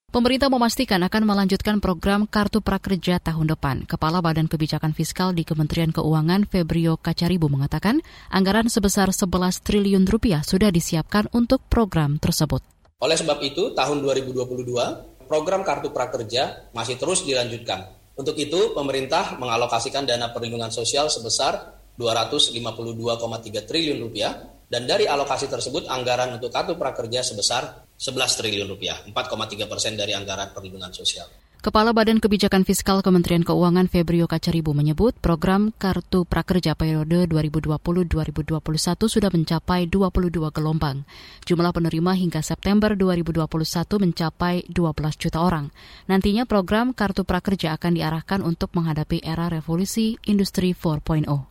Pemerintah 0.10 0.50
memastikan 0.50 1.06
akan 1.06 1.22
melanjutkan 1.22 1.78
program 1.78 2.26
Kartu 2.26 2.66
Prakerja 2.66 3.22
tahun 3.22 3.54
depan. 3.54 3.86
Kepala 3.86 4.26
Badan 4.26 4.50
Kebijakan 4.50 4.98
Fiskal 4.98 5.38
di 5.38 5.46
Kementerian 5.46 5.94
Keuangan 5.94 6.50
Febrio 6.50 6.98
Kacaribu 6.98 7.46
mengatakan 7.46 8.02
anggaran 8.34 8.74
sebesar 8.74 9.14
11 9.14 9.62
triliun 9.62 10.10
rupiah 10.10 10.42
sudah 10.42 10.74
disiapkan 10.74 11.30
untuk 11.30 11.62
program 11.70 12.18
tersebut. 12.18 12.66
Oleh 13.04 13.20
sebab 13.20 13.44
itu, 13.44 13.76
tahun 13.76 14.00
2022 14.00 15.13
program 15.34 15.66
Kartu 15.66 15.90
Prakerja 15.90 16.70
masih 16.78 17.02
terus 17.02 17.26
dilanjutkan. 17.26 17.90
Untuk 18.14 18.38
itu, 18.38 18.78
pemerintah 18.78 19.34
mengalokasikan 19.42 20.06
dana 20.06 20.30
perlindungan 20.30 20.70
sosial 20.70 21.10
sebesar 21.10 21.74
252,3 21.98 23.66
triliun 23.66 23.98
rupiah 23.98 24.38
dan 24.70 24.86
dari 24.86 25.10
alokasi 25.10 25.50
tersebut 25.50 25.90
anggaran 25.90 26.38
untuk 26.38 26.54
kartu 26.54 26.78
prakerja 26.78 27.26
sebesar 27.26 27.82
11 27.98 28.38
triliun 28.38 28.70
rupiah, 28.70 29.02
4,3 29.10 29.66
persen 29.66 29.98
dari 29.98 30.14
anggaran 30.14 30.54
perlindungan 30.54 30.94
sosial. 30.94 31.26
Kepala 31.64 31.96
Badan 31.96 32.20
Kebijakan 32.20 32.68
Fiskal 32.68 33.00
Kementerian 33.00 33.40
Keuangan 33.40 33.88
Febrio 33.88 34.28
Kacaribu 34.28 34.76
menyebut 34.76 35.16
program 35.16 35.72
Kartu 35.72 36.28
Prakerja 36.28 36.76
periode 36.76 37.24
2020-2021 37.32 38.60
sudah 39.08 39.32
mencapai 39.32 39.88
22 39.88 40.44
gelombang. 40.52 41.08
Jumlah 41.48 41.72
penerima 41.72 42.20
hingga 42.20 42.44
September 42.44 43.00
2021 43.00 43.48
mencapai 43.96 44.68
12 44.68 44.76
juta 45.16 45.40
orang. 45.40 45.72
Nantinya 46.12 46.44
program 46.44 46.92
Kartu 46.92 47.24
Prakerja 47.24 47.80
akan 47.80 47.96
diarahkan 47.96 48.44
untuk 48.44 48.76
menghadapi 48.76 49.24
era 49.24 49.48
revolusi 49.48 50.20
industri 50.28 50.76
4.0. 50.76 51.48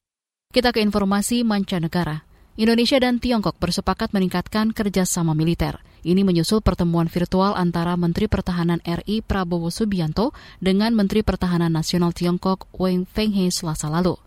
Kita 0.53 0.77
ke 0.77 0.85
informasi 0.85 1.41
mancanegara. 1.41 2.21
Indonesia 2.61 3.01
dan 3.01 3.17
Tiongkok 3.17 3.57
bersepakat 3.57 4.13
meningkatkan 4.13 4.77
kerjasama 4.77 5.33
militer. 5.33 5.81
Ini 6.03 6.27
menyusul 6.27 6.67
pertemuan 6.67 7.07
virtual 7.07 7.55
antara 7.55 7.95
Menteri 7.95 8.27
Pertahanan 8.27 8.83
RI 8.83 9.23
Prabowo 9.23 9.71
Subianto 9.71 10.35
dengan 10.59 10.91
Menteri 10.99 11.23
Pertahanan 11.23 11.71
Nasional 11.71 12.11
Tiongkok 12.11 12.67
Wang 12.75 13.07
Fenghe 13.07 13.47
selasa 13.55 13.87
lalu. 13.87 14.19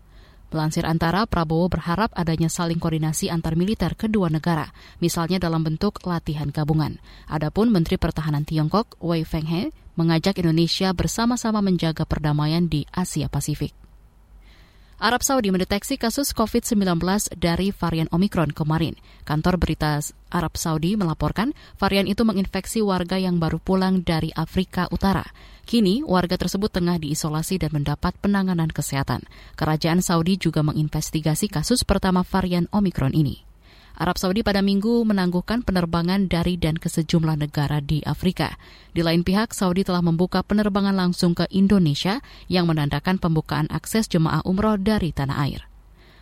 Melansir 0.48 0.88
antara, 0.88 1.28
Prabowo 1.28 1.68
berharap 1.68 2.16
adanya 2.16 2.48
saling 2.48 2.80
koordinasi 2.80 3.28
antar 3.28 3.60
militer 3.60 3.92
kedua 3.92 4.32
negara, 4.32 4.72
misalnya 5.04 5.36
dalam 5.36 5.60
bentuk 5.60 6.00
latihan 6.08 6.48
gabungan. 6.48 6.96
Adapun 7.28 7.68
Menteri 7.68 8.00
Pertahanan 8.00 8.48
Tiongkok, 8.48 8.96
Wei 9.04 9.28
Fenghe, 9.28 9.68
mengajak 10.00 10.40
Indonesia 10.40 10.96
bersama-sama 10.96 11.60
menjaga 11.60 12.08
perdamaian 12.08 12.72
di 12.72 12.88
Asia 12.88 13.28
Pasifik. 13.28 13.85
Arab 14.96 15.20
Saudi 15.20 15.52
mendeteksi 15.52 16.00
kasus 16.00 16.32
COVID-19 16.32 16.96
dari 17.36 17.68
varian 17.68 18.08
Omikron 18.08 18.48
kemarin. 18.48 18.96
Kantor 19.28 19.60
berita 19.60 20.00
Arab 20.32 20.56
Saudi 20.56 20.96
melaporkan 20.96 21.52
varian 21.76 22.08
itu 22.08 22.24
menginfeksi 22.24 22.80
warga 22.80 23.20
yang 23.20 23.36
baru 23.36 23.60
pulang 23.60 24.00
dari 24.00 24.32
Afrika 24.32 24.88
Utara. 24.88 25.28
Kini, 25.68 26.00
warga 26.00 26.40
tersebut 26.40 26.72
tengah 26.72 26.96
diisolasi 26.96 27.60
dan 27.60 27.76
mendapat 27.76 28.16
penanganan 28.24 28.72
kesehatan. 28.72 29.28
Kerajaan 29.60 30.00
Saudi 30.00 30.40
juga 30.40 30.64
menginvestigasi 30.64 31.52
kasus 31.52 31.84
pertama 31.84 32.24
varian 32.24 32.64
Omikron 32.72 33.12
ini. 33.12 33.45
Arab 33.96 34.20
Saudi 34.20 34.44
pada 34.44 34.60
minggu 34.60 35.08
menangguhkan 35.08 35.64
penerbangan 35.64 36.28
dari 36.28 36.60
dan 36.60 36.76
ke 36.76 36.92
sejumlah 36.92 37.40
negara 37.40 37.80
di 37.80 38.04
Afrika. 38.04 38.60
Di 38.92 39.00
lain 39.00 39.24
pihak, 39.24 39.56
Saudi 39.56 39.88
telah 39.88 40.04
membuka 40.04 40.44
penerbangan 40.44 40.92
langsung 40.92 41.32
ke 41.32 41.48
Indonesia 41.48 42.20
yang 42.52 42.68
menandakan 42.68 43.16
pembukaan 43.16 43.72
akses 43.72 44.04
jemaah 44.12 44.44
umroh 44.44 44.76
dari 44.76 45.16
tanah 45.16 45.40
air. 45.48 45.64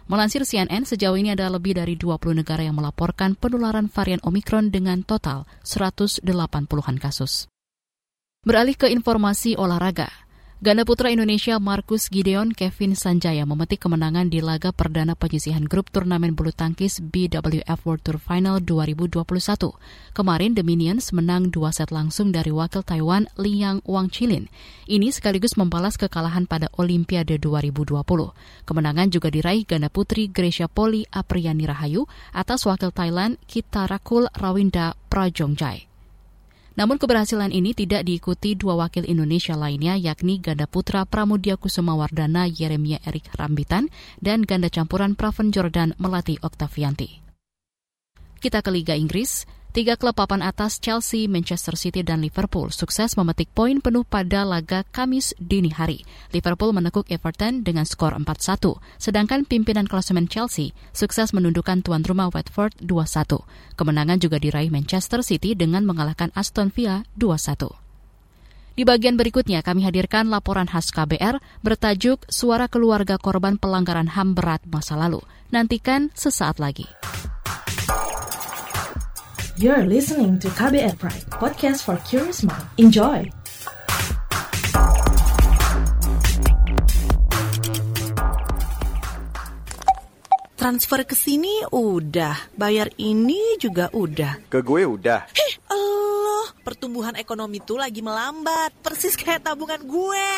Melansir 0.07 0.47
CNN, 0.47 0.87
sejauh 0.87 1.19
ini 1.19 1.35
ada 1.35 1.51
lebih 1.51 1.75
dari 1.75 1.99
20 1.99 2.47
negara 2.47 2.63
yang 2.63 2.79
melaporkan 2.79 3.35
penularan 3.35 3.91
varian 3.91 4.23
Omikron 4.23 4.71
dengan 4.71 5.03
total 5.03 5.49
180-an 5.67 6.97
kasus. 7.03 7.51
Beralih 8.45 8.77
ke 8.79 8.87
informasi 8.93 9.59
olahraga. 9.59 10.24
Ganda 10.65 10.89
putra 10.89 11.13
Indonesia 11.13 11.61
Markus 11.61 12.09
Gideon 12.09 12.49
Kevin 12.49 12.97
Sanjaya 12.97 13.45
memetik 13.45 13.85
kemenangan 13.85 14.33
di 14.33 14.41
laga 14.41 14.73
perdana 14.73 15.13
penyisihan 15.13 15.61
grup 15.61 15.93
turnamen 15.93 16.33
bulu 16.33 16.57
tangkis 16.57 17.05
BWF 17.05 17.85
World 17.85 18.01
Tour 18.01 18.17
Final 18.17 18.65
2021. 18.65 19.29
Kemarin 20.17 20.57
The 20.57 20.65
Minions 20.65 21.13
menang 21.13 21.53
dua 21.53 21.69
set 21.69 21.93
langsung 21.93 22.33
dari 22.33 22.49
wakil 22.49 22.81
Taiwan 22.81 23.29
Liang 23.37 23.85
Wang 23.85 24.09
Chilin. 24.09 24.49
Ini 24.89 25.13
sekaligus 25.13 25.61
membalas 25.61 26.01
kekalahan 26.01 26.49
pada 26.49 26.73
Olimpiade 26.81 27.37
2020. 27.37 28.01
Kemenangan 28.65 29.13
juga 29.13 29.29
diraih 29.29 29.69
ganda 29.69 29.93
putri 29.93 30.33
Gracia 30.33 30.65
Poli 30.65 31.05
Apriani 31.13 31.69
Rahayu 31.69 32.09
atas 32.33 32.65
wakil 32.65 32.89
Thailand 32.89 33.37
Kitarakul 33.45 34.33
Rawinda 34.33 34.97
Prajongjai. 35.13 35.94
Namun 36.75 36.99
keberhasilan 36.99 37.55
ini 37.55 37.71
tidak 37.71 38.03
diikuti 38.03 38.59
dua 38.59 38.75
wakil 38.75 39.07
Indonesia 39.07 39.55
lainnya 39.55 39.95
yakni 39.95 40.43
ganda 40.43 40.67
putra 40.67 41.07
Pramudia 41.07 41.55
Kusuma 41.55 41.95
Wardana 41.95 42.51
Yeremia 42.51 42.99
Erik 43.07 43.31
Rambitan 43.39 43.87
dan 44.19 44.43
ganda 44.43 44.67
campuran 44.67 45.15
Praven 45.15 45.55
Jordan 45.55 45.95
Melati 46.03 46.35
Oktavianti. 46.43 47.23
Kita 48.43 48.59
ke 48.61 48.71
Liga 48.75 48.99
Inggris. 48.99 49.47
Tiga 49.75 49.99
klub 49.99 50.15
papan 50.15 50.39
atas 50.39 50.79
Chelsea, 50.79 51.27
Manchester 51.27 51.75
City, 51.75 52.07
dan 52.07 52.23
Liverpool 52.23 52.71
sukses 52.71 53.19
memetik 53.19 53.51
poin 53.51 53.83
penuh 53.83 54.07
pada 54.07 54.47
laga 54.47 54.87
Kamis 54.95 55.35
dini 55.43 55.75
hari. 55.75 56.07
Liverpool 56.31 56.71
menekuk 56.71 57.11
Everton 57.11 57.67
dengan 57.67 57.83
skor 57.83 58.15
4-1, 58.15 58.79
sedangkan 59.03 59.43
pimpinan 59.43 59.91
klasemen 59.91 60.31
Chelsea 60.31 60.71
sukses 60.95 61.35
menundukkan 61.35 61.83
tuan 61.83 62.07
rumah 62.07 62.31
Watford 62.31 62.79
2-1. 62.87 63.43
Kemenangan 63.75 64.23
juga 64.23 64.39
diraih 64.39 64.71
Manchester 64.71 65.27
City 65.27 65.59
dengan 65.59 65.83
mengalahkan 65.83 66.31
Aston 66.39 66.71
Villa 66.71 67.03
2-1. 67.19 68.79
Di 68.79 68.87
bagian 68.87 69.19
berikutnya 69.19 69.67
kami 69.67 69.83
hadirkan 69.83 70.31
laporan 70.31 70.71
khas 70.71 70.95
KBR 70.95 71.43
bertajuk 71.67 72.23
Suara 72.31 72.71
Keluarga 72.71 73.19
Korban 73.19 73.59
Pelanggaran 73.59 74.07
HAM 74.07 74.39
Berat 74.39 74.63
Masa 74.71 74.95
Lalu. 74.95 75.19
Nantikan 75.51 76.15
sesaat 76.15 76.63
lagi. 76.63 76.87
You're 79.55 79.87
listening 79.87 80.43
to 80.43 80.51
KBR 80.51 80.99
Pride, 80.99 81.31
podcast 81.31 81.87
for 81.87 81.95
curious 82.03 82.43
mind. 82.43 82.67
Enjoy! 82.75 83.31
transfer 90.59 91.07
ke 91.07 91.15
sini 91.15 91.63
udah, 91.71 92.51
bayar 92.59 92.91
ini 92.99 93.55
juga 93.63 93.95
udah. 93.95 94.43
Ke 94.51 94.59
gue 94.59 94.83
udah. 94.91 95.23
Hih, 95.31 95.55
Allah, 95.71 96.51
pertumbuhan 96.67 97.15
ekonomi 97.15 97.63
tuh 97.63 97.79
lagi 97.79 98.03
melambat, 98.03 98.75
persis 98.83 99.15
kayak 99.15 99.47
tabungan 99.47 99.87
gue. 99.87 100.31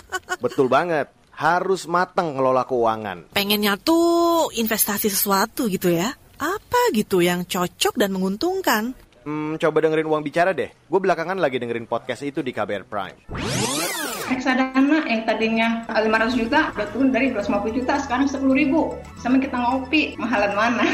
Betul 0.46 0.72
banget. 0.72 1.12
Harus 1.36 1.84
matang 1.84 2.32
ngelola 2.32 2.64
keuangan. 2.64 3.28
Pengennya 3.36 3.76
tuh 3.76 4.48
investasi 4.56 5.12
sesuatu 5.12 5.68
gitu 5.68 5.92
ya. 5.92 6.16
Apa 6.34 6.90
gitu 6.90 7.22
yang 7.22 7.46
cocok 7.46 7.94
dan 7.94 8.10
menguntungkan? 8.10 8.90
Hmm, 9.24 9.56
coba 9.56 9.78
dengerin 9.80 10.10
uang 10.10 10.22
bicara 10.26 10.50
deh. 10.50 10.68
Gue 10.90 11.00
belakangan 11.00 11.38
lagi 11.38 11.56
dengerin 11.62 11.86
podcast 11.86 12.26
itu 12.26 12.42
di 12.42 12.50
KBR 12.50 12.84
Prime. 12.84 13.18
Reksadana 14.24 15.04
yang 15.06 15.22
tadinya 15.28 15.68
500 15.88 16.40
juta 16.40 16.72
udah 16.74 16.88
turun 16.92 17.08
dari 17.12 17.30
250 17.30 17.76
juta 17.78 17.94
sekarang 18.02 18.26
10 18.26 18.40
ribu. 18.50 18.98
Sama 19.22 19.38
kita 19.38 19.56
ngopi, 19.56 20.18
mahalan 20.18 20.52
mana? 20.58 20.84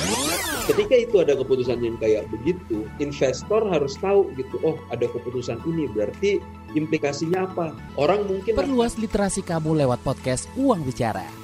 Ketika 0.68 0.96
itu 0.96 1.16
ada 1.22 1.36
keputusan 1.38 1.80
yang 1.80 1.96
kayak 2.00 2.26
begitu, 2.32 2.88
investor 2.98 3.62
harus 3.68 3.94
tahu 4.00 4.32
gitu, 4.34 4.56
oh 4.64 4.76
ada 4.90 5.04
keputusan 5.06 5.60
ini 5.68 5.86
berarti 5.92 6.40
implikasinya 6.74 7.46
apa? 7.46 7.72
Orang 7.94 8.26
mungkin 8.26 8.58
perluas 8.58 8.96
literasi 8.98 9.44
kamu 9.44 9.84
lewat 9.84 10.02
podcast 10.02 10.48
Uang 10.56 10.82
Bicara. 10.82 11.43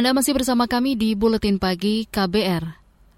Anda 0.00 0.16
masih 0.16 0.32
bersama 0.32 0.64
kami 0.64 0.96
di 0.96 1.12
Buletin 1.12 1.60
Pagi 1.60 2.08
KBR. 2.08 2.64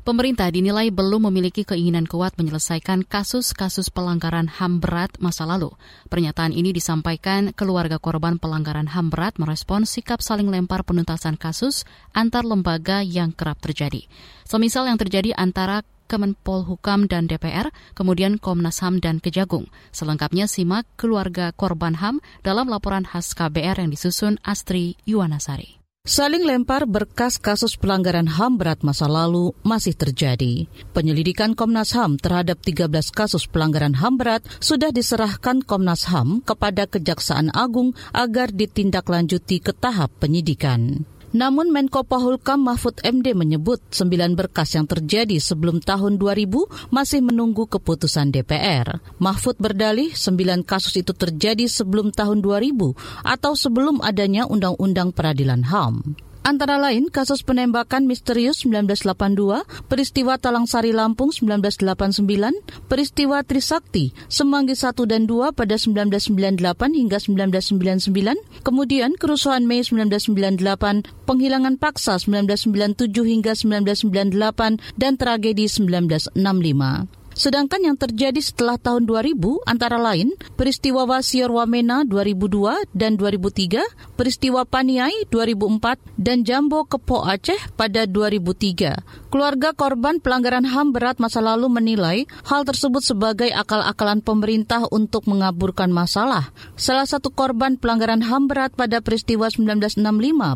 Pemerintah 0.02 0.50
dinilai 0.50 0.90
belum 0.90 1.30
memiliki 1.30 1.62
keinginan 1.62 2.10
kuat 2.10 2.34
menyelesaikan 2.34 3.06
kasus-kasus 3.06 3.86
pelanggaran 3.86 4.50
HAM 4.50 4.82
berat 4.82 5.14
masa 5.22 5.46
lalu. 5.46 5.70
Pernyataan 6.10 6.50
ini 6.50 6.74
disampaikan 6.74 7.54
keluarga 7.54 8.02
korban 8.02 8.42
pelanggaran 8.42 8.90
HAM 8.90 9.14
berat 9.14 9.38
merespon 9.38 9.86
sikap 9.86 10.26
saling 10.26 10.50
lempar 10.50 10.82
penuntasan 10.82 11.38
kasus 11.38 11.86
antar 12.18 12.42
lembaga 12.42 12.98
yang 13.06 13.30
kerap 13.30 13.62
terjadi. 13.62 14.10
Semisal 14.42 14.90
yang 14.90 14.98
terjadi 14.98 15.38
antara 15.38 15.86
Kemenpolhukam 16.10 17.06
dan 17.06 17.30
DPR, 17.30 17.70
kemudian 17.94 18.42
Komnas 18.42 18.82
HAM 18.82 18.98
dan 18.98 19.22
Kejagung. 19.22 19.70
Selengkapnya 19.94 20.50
simak 20.50 20.90
keluarga 20.98 21.54
korban 21.54 22.02
HAM 22.02 22.18
dalam 22.42 22.66
laporan 22.66 23.06
khas 23.06 23.38
KBR 23.38 23.86
yang 23.86 23.94
disusun 23.94 24.42
Astri 24.42 24.98
Yuwanasari. 25.06 25.81
Saling 26.02 26.42
lempar 26.42 26.82
berkas 26.82 27.38
kasus 27.38 27.78
pelanggaran 27.78 28.26
HAM 28.26 28.58
berat 28.58 28.82
masa 28.82 29.06
lalu 29.06 29.54
masih 29.62 29.94
terjadi. 29.94 30.66
Penyelidikan 30.90 31.54
Komnas 31.54 31.94
HAM 31.94 32.18
terhadap 32.18 32.58
13 32.58 32.90
kasus 33.14 33.46
pelanggaran 33.46 33.94
HAM 33.94 34.18
berat 34.18 34.42
sudah 34.58 34.90
diserahkan 34.90 35.62
Komnas 35.62 36.10
HAM 36.10 36.42
kepada 36.42 36.90
Kejaksaan 36.90 37.54
Agung 37.54 37.94
agar 38.10 38.50
ditindaklanjuti 38.50 39.62
ke 39.62 39.70
tahap 39.70 40.10
penyidikan. 40.18 41.06
Namun 41.32 41.72
Menko 41.72 42.04
Polhukam 42.04 42.60
Mahfud 42.60 43.00
MD 43.00 43.32
menyebut 43.32 43.80
sembilan 43.88 44.36
berkas 44.36 44.76
yang 44.76 44.84
terjadi 44.84 45.40
sebelum 45.40 45.80
tahun 45.80 46.20
2000 46.20 46.92
masih 46.92 47.24
menunggu 47.24 47.64
keputusan 47.72 48.28
DPR. 48.28 49.00
Mahfud 49.16 49.56
berdalih 49.56 50.12
sembilan 50.12 50.60
kasus 50.64 51.00
itu 51.00 51.16
terjadi 51.16 51.64
sebelum 51.64 52.12
tahun 52.12 52.44
2000 52.44 53.24
atau 53.24 53.52
sebelum 53.56 54.04
adanya 54.04 54.44
Undang-Undang 54.44 55.16
Peradilan 55.16 55.64
HAM. 55.72 56.31
Antara 56.42 56.74
lain 56.74 57.06
kasus 57.06 57.46
penembakan 57.46 58.10
misterius 58.10 58.66
1982, 58.66 59.62
peristiwa 59.86 60.34
Talang 60.42 60.66
Sari 60.66 60.90
Lampung 60.90 61.30
1989, 61.30 62.66
peristiwa 62.90 63.46
Trisakti 63.46 64.10
Semanggi 64.26 64.74
1 64.74 65.06
dan 65.06 65.30
2 65.30 65.54
pada 65.54 65.78
1998 65.78 66.98
hingga 66.98 67.22
1999, 67.22 68.66
kemudian 68.66 69.14
kerusuhan 69.14 69.70
Mei 69.70 69.86
1998, 69.86 71.06
penghilangan 71.30 71.78
paksa 71.78 72.18
1997 72.18 73.06
hingga 73.22 73.54
1998, 73.54 74.82
dan 74.98 75.14
tragedi 75.14 75.70
1965. 75.70 77.21
Sedangkan 77.32 77.80
yang 77.80 77.96
terjadi 77.96 78.38
setelah 78.38 78.76
tahun 78.76 79.08
2000 79.08 79.64
antara 79.64 79.96
lain 79.96 80.36
peristiwa 80.54 81.08
Wasior 81.08 81.48
Wamena 81.48 82.04
2002 82.04 82.92
dan 82.92 83.16
2003, 83.16 83.82
peristiwa 84.14 84.68
Paniai 84.68 85.24
2004, 85.32 85.98
dan 86.20 86.44
Jambo 86.44 86.84
Kepo 86.84 87.24
Aceh 87.24 87.58
pada 87.74 88.04
2003. 88.04 89.32
Keluarga 89.32 89.72
korban 89.72 90.20
pelanggaran 90.20 90.68
HAM 90.68 90.92
berat 90.92 91.16
masa 91.16 91.40
lalu 91.40 91.72
menilai 91.72 92.28
hal 92.44 92.68
tersebut 92.68 93.00
sebagai 93.00 93.48
akal-akalan 93.48 94.20
pemerintah 94.20 94.84
untuk 94.92 95.24
mengaburkan 95.24 95.88
masalah. 95.88 96.52
Salah 96.76 97.08
satu 97.08 97.32
korban 97.32 97.80
pelanggaran 97.80 98.20
HAM 98.20 98.52
berat 98.52 98.76
pada 98.76 99.00
peristiwa 99.00 99.48
1965, 99.48 100.04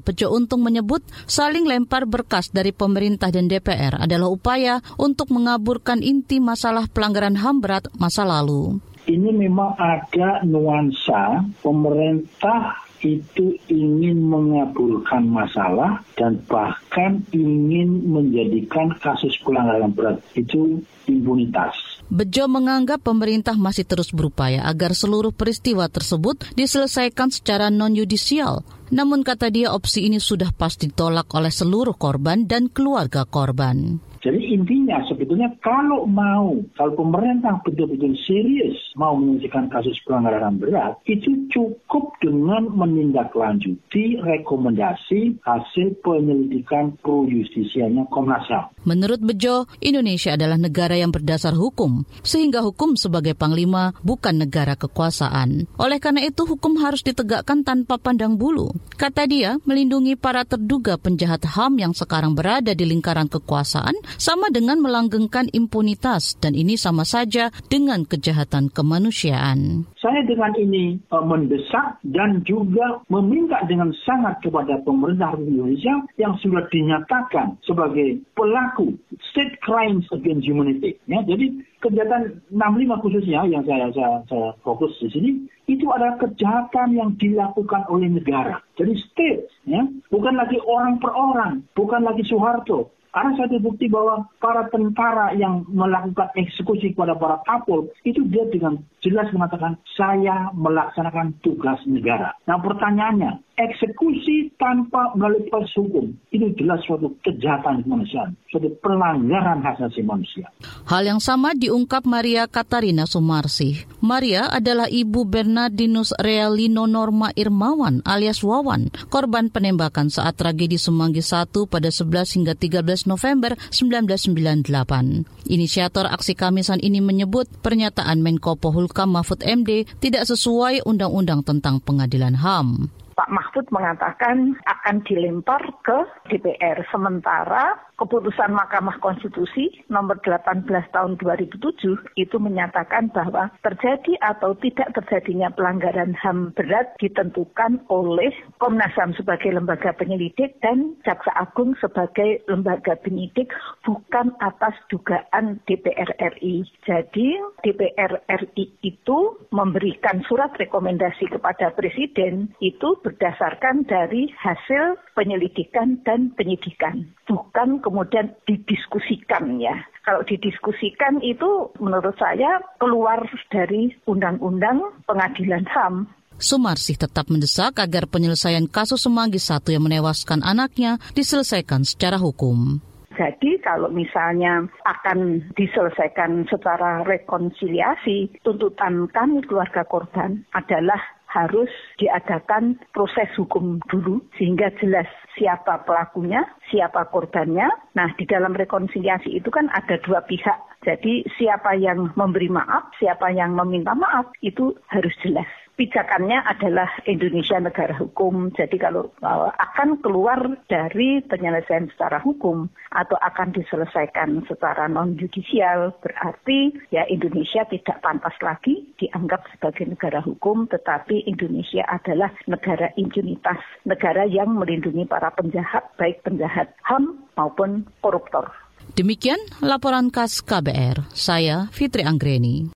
Pejo 0.05 0.29
Untung 0.29 0.61
menyebut 0.61 1.01
saling 1.25 1.65
lempar 1.65 2.05
berkas 2.05 2.53
dari 2.53 2.77
pemerintah 2.77 3.33
dan 3.33 3.49
DPR 3.49 3.97
adalah 3.97 4.29
upaya 4.29 4.85
untuk 5.01 5.33
mengaburkan 5.33 6.05
inti 6.05 6.37
masalah 6.37 6.66
pelanggaran 6.91 7.37
HAM 7.37 7.61
berat 7.61 7.87
masa 7.99 8.25
lalu. 8.27 8.81
Ini 9.07 9.31
memang 9.31 9.79
ada 9.79 10.43
nuansa 10.43 11.47
pemerintah 11.63 12.87
itu 13.05 13.55
ingin 13.71 14.19
mengaburkan 14.25 15.29
masalah 15.29 16.03
dan 16.19 16.41
bahkan 16.49 17.23
ingin 17.31 18.09
menjadikan 18.09 18.91
kasus 18.99 19.37
pelanggaran 19.45 19.93
berat 19.93 20.19
itu 20.35 20.81
impunitas. 21.07 21.77
Bejo 22.07 22.47
menganggap 22.47 23.03
pemerintah 23.03 23.59
masih 23.59 23.83
terus 23.83 24.15
berupaya 24.15 24.63
agar 24.67 24.95
seluruh 24.95 25.35
peristiwa 25.35 25.91
tersebut 25.91 26.43
diselesaikan 26.55 27.35
secara 27.35 27.71
non-yudisial. 27.71 28.63
Namun 28.95 29.27
kata 29.27 29.51
dia 29.51 29.75
opsi 29.75 30.07
ini 30.07 30.23
sudah 30.23 30.55
pasti 30.55 30.87
ditolak 30.87 31.27
oleh 31.35 31.51
seluruh 31.51 31.99
korban 31.99 32.47
dan 32.47 32.71
keluarga 32.71 33.27
korban. 33.27 33.99
Jadi 34.27 34.59
intinya 34.59 34.99
sebetulnya 35.07 35.55
kalau 35.63 36.03
mau, 36.03 36.59
kalau 36.75 36.99
pemerintah 36.99 37.63
betul-betul 37.63 38.11
serius 38.27 38.75
mau 38.99 39.15
menyelesaikan 39.15 39.71
kasus 39.71 39.95
pelanggaran 40.03 40.59
berat, 40.59 40.99
itu 41.07 41.47
cukup 41.55 42.11
dengan 42.19 42.67
menindaklanjuti 42.75 44.19
rekomendasi 44.19 45.39
hasil 45.47 46.03
penyelidikan 46.03 46.99
pro 46.99 47.23
justisianya 47.31 48.11
Komnas 48.11 48.51
HAM. 48.51 48.75
Menurut 48.83 49.23
Bejo, 49.23 49.71
Indonesia 49.79 50.35
adalah 50.35 50.59
negara 50.59 50.99
yang 50.99 51.15
berdasar 51.15 51.55
hukum, 51.55 52.03
sehingga 52.27 52.67
hukum 52.67 52.99
sebagai 52.99 53.39
panglima 53.39 53.95
bukan 54.03 54.43
negara 54.43 54.75
kekuasaan. 54.75 55.71
Oleh 55.79 56.03
karena 56.03 56.27
itu, 56.27 56.43
hukum 56.43 56.83
harus 56.83 57.07
ditegakkan 57.07 57.63
tanpa 57.63 57.95
pandang 58.03 58.35
bulu. 58.35 58.75
Kata 58.99 59.23
dia, 59.31 59.63
melindungi 59.63 60.19
para 60.19 60.43
terduga 60.43 60.99
penjahat 60.99 61.47
HAM 61.47 61.79
yang 61.79 61.95
sekarang 61.95 62.35
berada 62.35 62.75
di 62.75 62.83
lingkaran 62.83 63.31
kekuasaan 63.31 63.95
sama 64.17 64.49
dengan 64.53 64.81
melanggengkan 64.81 65.49
impunitas 65.53 66.37
dan 66.41 66.57
ini 66.57 66.77
sama 66.77 67.05
saja 67.05 67.53
dengan 67.69 68.05
kejahatan 68.05 68.73
kemanusiaan. 68.73 69.89
Saya 70.01 70.25
dengan 70.25 70.53
ini 70.57 71.01
uh, 71.13 71.25
mendesak 71.25 72.01
dan 72.05 72.41
juga 72.45 73.01
meminta 73.13 73.61
dengan 73.69 73.93
sangat 74.05 74.41
kepada 74.45 74.81
pemerintah 74.85 75.37
Indonesia 75.37 76.05
yang 76.17 76.37
sudah 76.41 76.65
dinyatakan 76.73 77.57
sebagai 77.65 78.21
pelaku 78.33 78.97
state 79.33 79.59
crimes 79.61 80.05
against 80.13 80.49
humanity. 80.49 80.97
Ya, 81.11 81.21
jadi 81.25 81.53
kejahatan 81.85 82.41
65 82.51 83.03
khususnya 83.05 83.45
yang 83.47 83.63
saya, 83.69 83.93
saya, 83.93 84.25
saya 84.27 84.51
fokus 84.65 84.97
di 84.99 85.09
sini 85.13 85.31
itu 85.67 85.87
adalah 85.91 86.15
kejahatan 86.23 86.95
yang 86.95 87.11
dilakukan 87.19 87.85
oleh 87.91 88.07
negara. 88.07 88.63
Jadi 88.79 88.95
state, 89.11 89.51
ya, 89.67 89.83
bukan 90.09 90.35
lagi 90.39 90.63
orang 90.63 91.03
per 91.03 91.11
orang, 91.11 91.67
bukan 91.75 92.07
lagi 92.07 92.23
Soeharto, 92.23 92.96
ada 93.17 93.33
satu 93.33 93.57
bukti 93.65 93.89
bahwa 93.89 94.29
para 94.45 94.69
tentara 94.69 95.33
yang 95.33 95.65
melakukan 95.73 96.29
eksekusi 96.37 96.93
kepada 96.93 97.17
para 97.17 97.41
kapol 97.49 97.89
itu 98.05 98.21
dia 98.29 98.45
dengan 98.53 98.77
jelas 99.01 99.33
mengatakan 99.33 99.81
saya 99.97 100.53
melaksanakan 100.53 101.33
tugas 101.41 101.81
negara. 101.89 102.37
Nah 102.45 102.61
pertanyaannya, 102.61 103.41
eksekusi 103.57 104.53
tanpa 104.61 105.17
melalui 105.17 105.49
proses 105.49 105.73
hukum 105.81 106.13
itu 106.29 106.53
jelas 106.61 106.81
suatu 106.85 107.09
kejahatan 107.25 107.81
kemanusiaan, 107.83 108.37
suatu 108.53 108.69
pelanggaran 108.85 109.65
hak 109.65 109.81
asasi 109.81 110.05
manusia. 110.05 110.47
Hal 110.85 111.09
yang 111.09 111.19
sama 111.19 111.57
diungkap 111.57 112.05
Maria 112.05 112.45
Katarina 112.45 113.09
Sumarsi. 113.09 113.89
Maria 114.05 114.53
adalah 114.53 114.93
ibu 114.93 115.25
Bernardinus 115.25 116.13
Realino 116.21 116.85
Norma 116.85 117.33
Irmawan 117.33 118.05
alias 118.05 118.45
Wawan, 118.45 118.93
korban 119.09 119.49
penembakan 119.49 120.13
saat 120.13 120.37
tragedi 120.37 120.77
Semanggi 120.77 121.25
1 121.25 121.49
pada 121.67 121.89
11 121.89 122.37
hingga 122.37 122.53
13 122.53 123.09
November 123.09 123.57
1998. 123.73 125.49
Inisiator 125.49 126.05
aksi 126.13 126.37
Kamisan 126.37 126.85
ini 126.85 127.01
menyebut 127.01 127.49
pernyataan 127.65 128.21
Menko 128.21 128.61
Polhukam 128.61 129.17
Mahfud 129.17 129.41
MD 129.41 129.89
tidak 130.05 130.29
sesuai 130.29 130.85
undang-undang 130.85 131.41
tentang 131.41 131.81
pengadilan 131.81 132.37
HAM. 132.37 132.93
Pak 133.17 133.33
Mahfud 133.33 133.65
mengatakan 133.73 134.61
akan 134.69 135.01
dilempar 135.09 135.65
ke 135.81 135.99
DPR. 136.29 136.85
Sementara 136.93 137.81
keputusan 137.97 138.53
Mahkamah 138.53 139.01
Konstitusi 139.01 139.73
nomor 139.89 140.21
18 140.21 140.69
tahun 140.69 141.17
2007 141.17 141.97
itu 142.21 142.37
menyatakan 142.37 143.09
bahwa 143.17 143.49
terjadi 143.65 144.21
atau 144.21 144.53
tidak 144.61 144.93
terjadinya 144.93 145.49
pelanggaran 145.49 146.13
HAM 146.13 146.53
berat 146.53 146.93
ditentukan 147.01 147.89
oleh 147.89 148.31
Komnas 148.61 148.93
HAM 148.93 149.17
sebagai 149.17 149.49
lembaga 149.49 149.97
penyelidik 149.97 150.61
dan 150.61 151.01
Jaksa 151.09 151.33
Agung 151.41 151.73
sebagai 151.81 152.45
lembaga 152.53 153.01
penyidik 153.01 153.49
bukan 153.81 154.37
atas 154.45 154.77
dugaan 154.93 155.65
DPR 155.65 156.13
RI. 156.37 156.69
Jadi 156.85 157.41
DPR 157.65 158.21
RI 158.29 158.77
itu 158.85 159.19
memberikan 159.49 160.21
surat 160.29 160.53
rekomendasi 160.61 161.33
kepada 161.33 161.73
Presiden 161.73 162.53
itu 162.61 162.93
berdasarkan 163.07 163.87
dari 163.87 164.27
hasil 164.35 164.99
penyelidikan 165.15 166.03
dan 166.03 166.35
penyidikan, 166.35 167.07
bukan 167.31 167.79
kemudian 167.79 168.35
didiskusikan 168.51 169.63
ya. 169.63 169.87
Kalau 170.03 170.27
didiskusikan 170.27 171.23
itu 171.23 171.71
menurut 171.79 172.19
saya 172.19 172.59
keluar 172.83 173.23
dari 173.55 173.95
undang-undang 174.11 174.83
pengadilan 175.07 175.63
HAM. 175.71 176.11
Sumarsih 176.37 176.99
tetap 176.99 177.31
mendesak 177.31 177.79
agar 177.79 178.11
penyelesaian 178.11 178.67
kasus 178.67 179.07
Semanggi 179.07 179.39
satu 179.39 179.71
yang 179.71 179.87
menewaskan 179.87 180.43
anaknya 180.43 180.99
diselesaikan 181.15 181.87
secara 181.87 182.19
hukum. 182.19 182.83
Jadi 183.17 183.57
kalau 183.65 183.89
misalnya 183.89 184.69
akan 184.85 185.49
diselesaikan 185.57 186.45
secara 186.53 187.01
rekonsiliasi, 187.09 188.45
tuntutan 188.45 189.09
kami 189.09 189.41
keluarga 189.49 189.89
korban 189.89 190.45
adalah 190.53 191.01
harus 191.27 191.71
diadakan 191.99 192.79
proses 192.95 193.29
hukum 193.37 193.83
dulu 193.91 194.23
sehingga 194.39 194.71
jelas 194.79 195.07
siapa 195.35 195.85
pelakunya, 195.85 196.47
siapa 196.71 197.11
korbannya. 197.13 197.69
Nah, 197.99 198.09
di 198.17 198.25
dalam 198.25 198.55
rekonsiliasi 198.55 199.37
itu 199.37 199.51
kan 199.53 199.69
ada 199.75 199.99
dua 200.07 200.25
pihak. 200.25 200.59
Jadi 200.87 201.27
siapa 201.35 201.75
yang 201.75 202.15
memberi 202.15 202.47
maaf, 202.47 202.95
siapa 203.03 203.35
yang 203.35 203.59
meminta 203.59 203.93
maaf 203.93 204.31
itu 204.41 204.73
harus 204.89 205.13
jelas 205.21 205.49
pijakannya 205.77 206.41
adalah 206.43 206.89
Indonesia 207.05 207.61
negara 207.61 207.93
hukum. 207.95 208.51
Jadi 208.57 208.81
kalau 208.81 209.13
uh, 209.21 209.53
akan 209.53 210.01
keluar 210.01 210.57
dari 210.67 211.21
penyelesaian 211.23 211.93
secara 211.93 212.19
hukum 212.25 212.67
atau 212.91 213.17
akan 213.21 213.53
diselesaikan 213.53 214.49
secara 214.49 214.89
non 214.89 215.15
judicial 215.21 215.93
berarti 216.01 216.73
ya 216.89 217.05
Indonesia 217.07 217.69
tidak 217.69 218.01
pantas 218.01 218.35
lagi 218.41 218.89
dianggap 218.97 219.45
sebagai 219.53 219.85
negara 219.93 220.25
hukum 220.25 220.65
tetapi 220.67 221.29
Indonesia 221.29 221.85
adalah 221.87 222.33
negara 222.49 222.91
impunitas, 222.97 223.61
negara 223.85 224.25
yang 224.25 224.57
melindungi 224.57 225.05
para 225.05 225.29
penjahat 225.37 225.93
baik 226.01 226.25
penjahat 226.25 226.73
HAM 226.89 227.21
maupun 227.37 227.85
koruptor. 228.01 228.49
Demikian 228.97 229.39
laporan 229.61 230.09
khas 230.09 230.41
KBR. 230.41 231.13
Saya 231.13 231.69
Fitri 231.75 232.07
Anggreni. 232.07 232.76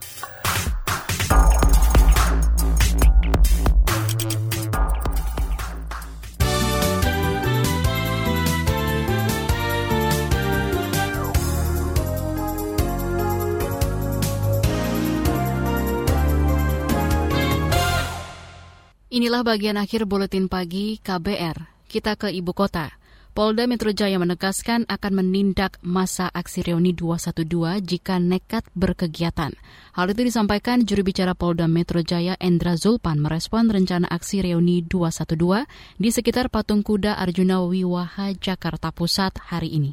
Inilah 19.21 19.45
bagian 19.45 19.77
akhir 19.77 20.09
buletin 20.09 20.49
pagi 20.49 20.97
KBR. 20.97 21.85
Kita 21.85 22.17
ke 22.17 22.33
ibu 22.33 22.57
kota. 22.57 22.89
Polda 23.37 23.69
Metro 23.69 23.93
Jaya 23.93 24.17
menegaskan 24.17 24.89
akan 24.89 25.13
menindak 25.13 25.77
masa 25.85 26.25
aksi 26.33 26.65
reuni 26.65 26.89
212 26.97 27.45
jika 27.85 28.17
nekat 28.17 28.65
berkegiatan. 28.73 29.53
Hal 29.93 30.07
itu 30.09 30.25
disampaikan 30.25 30.81
juru 30.89 31.05
bicara 31.05 31.37
Polda 31.37 31.69
Metro 31.69 32.01
Jaya 32.01 32.33
Endra 32.41 32.73
Zulpan 32.73 33.21
merespon 33.21 33.69
rencana 33.69 34.09
aksi 34.09 34.41
reuni 34.41 34.81
212 34.89 35.69
di 36.01 36.09
sekitar 36.09 36.49
patung 36.49 36.81
kuda 36.81 37.21
Arjuna 37.21 37.61
Wiwaha 37.61 38.33
Jakarta 38.33 38.89
Pusat 38.89 39.37
hari 39.37 39.69
ini. 39.69 39.91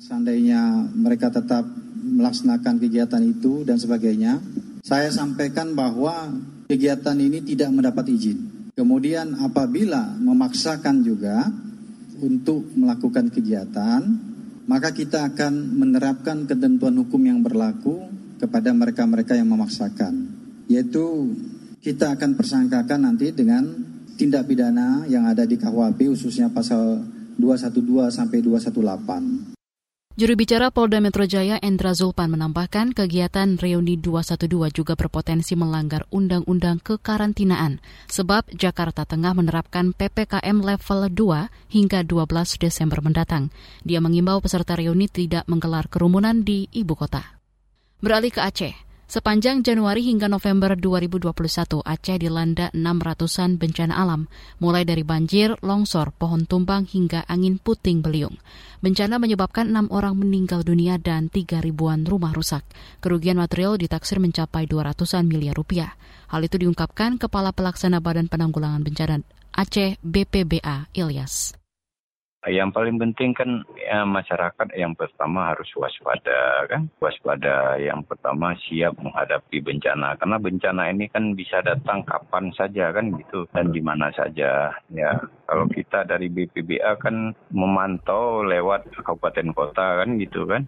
Seandainya 0.00 0.88
mereka 0.96 1.28
tetap 1.28 1.68
melaksanakan 2.00 2.80
kegiatan 2.80 3.20
itu 3.20 3.68
dan 3.68 3.76
sebagainya, 3.76 4.40
saya 4.80 5.12
sampaikan 5.12 5.76
bahwa 5.76 6.32
kegiatan 6.72 7.20
ini 7.20 7.44
tidak 7.44 7.68
mendapat 7.68 8.08
izin. 8.08 8.61
Kemudian 8.72 9.36
apabila 9.36 10.16
memaksakan 10.16 11.04
juga 11.04 11.44
untuk 12.24 12.72
melakukan 12.72 13.28
kegiatan, 13.28 14.00
maka 14.64 14.96
kita 14.96 15.28
akan 15.28 15.76
menerapkan 15.76 16.48
ketentuan 16.48 16.96
hukum 16.96 17.20
yang 17.20 17.44
berlaku 17.44 18.08
kepada 18.40 18.72
mereka-mereka 18.72 19.36
yang 19.36 19.52
memaksakan. 19.52 20.24
Yaitu 20.72 21.36
kita 21.84 22.16
akan 22.16 22.32
persangkakan 22.32 23.04
nanti 23.04 23.34
dengan 23.36 23.68
tindak 24.16 24.48
pidana 24.48 25.04
yang 25.04 25.28
ada 25.28 25.44
di 25.44 25.60
KUHP 25.60 26.08
khususnya 26.08 26.48
pasal 26.48 27.04
212 27.36 28.08
sampai 28.08 28.38
218. 28.40 29.51
Juru 30.12 30.36
bicara 30.36 30.68
Polda 30.68 31.00
Metro 31.00 31.24
Jaya 31.24 31.56
Endra 31.64 31.96
Zulpan 31.96 32.28
menambahkan 32.28 32.92
kegiatan 32.92 33.56
reuni 33.56 33.96
212 33.96 34.44
juga 34.76 34.92
berpotensi 34.92 35.56
melanggar 35.56 36.04
undang-undang 36.12 36.84
kekarantinaan 36.84 37.80
sebab 38.12 38.44
Jakarta 38.52 39.08
tengah 39.08 39.32
menerapkan 39.32 39.96
PPKM 39.96 40.60
level 40.60 41.08
2 41.08 41.48
hingga 41.72 42.04
12 42.04 42.28
Desember 42.60 43.00
mendatang. 43.00 43.48
Dia 43.88 44.04
mengimbau 44.04 44.44
peserta 44.44 44.76
reuni 44.76 45.08
tidak 45.08 45.48
menggelar 45.48 45.88
kerumunan 45.88 46.44
di 46.44 46.68
ibu 46.76 46.92
kota. 46.92 47.40
Beralih 48.04 48.36
ke 48.36 48.44
Aceh. 48.44 48.91
Sepanjang 49.12 49.60
Januari 49.60 50.00
hingga 50.08 50.24
November 50.24 50.72
2021, 50.72 51.84
Aceh 51.84 52.16
dilanda 52.16 52.72
600-an 52.72 53.60
bencana 53.60 53.92
alam, 54.00 54.24
mulai 54.56 54.88
dari 54.88 55.04
banjir, 55.04 55.52
longsor, 55.60 56.16
pohon 56.16 56.48
tumbang, 56.48 56.88
hingga 56.88 57.20
angin 57.28 57.60
puting 57.60 58.00
beliung. 58.00 58.40
Bencana 58.80 59.20
menyebabkan 59.20 59.68
enam 59.68 59.92
orang 59.92 60.16
meninggal 60.16 60.64
dunia 60.64 60.96
dan 60.96 61.28
tiga 61.28 61.60
ribuan 61.60 62.08
rumah 62.08 62.32
rusak. 62.32 62.64
Kerugian 63.04 63.36
material 63.36 63.76
ditaksir 63.76 64.16
mencapai 64.16 64.64
200-an 64.64 65.28
miliar 65.28 65.60
rupiah. 65.60 65.92
Hal 66.32 66.48
itu 66.48 66.56
diungkapkan 66.56 67.20
Kepala 67.20 67.52
Pelaksana 67.52 68.00
Badan 68.00 68.32
Penanggulangan 68.32 68.80
Bencana 68.80 69.20
Aceh 69.52 70.00
BPBA, 70.00 70.88
Ilyas. 70.96 71.61
Yang 72.42 72.74
paling 72.74 72.98
penting 72.98 73.30
kan 73.38 73.62
ya, 73.78 74.02
masyarakat 74.02 74.74
yang 74.74 74.98
pertama 74.98 75.54
harus 75.54 75.70
waspada 75.78 76.66
kan, 76.66 76.90
waspada 76.98 77.78
yang 77.78 78.02
pertama 78.02 78.58
siap 78.66 78.98
menghadapi 78.98 79.62
bencana 79.62 80.18
karena 80.18 80.36
bencana 80.42 80.90
ini 80.90 81.06
kan 81.06 81.38
bisa 81.38 81.62
datang 81.62 82.02
kapan 82.02 82.50
saja 82.58 82.90
kan 82.90 83.14
gitu 83.14 83.46
dan 83.54 83.70
di 83.70 83.78
mana 83.78 84.10
saja 84.10 84.74
ya. 84.90 85.10
Kalau 85.46 85.70
kita 85.70 86.02
dari 86.02 86.26
BPBA 86.26 86.98
kan 86.98 87.30
memantau 87.54 88.42
lewat 88.42 88.90
kabupaten 88.90 89.54
kota 89.54 90.02
kan 90.02 90.18
gitu 90.18 90.42
kan. 90.42 90.66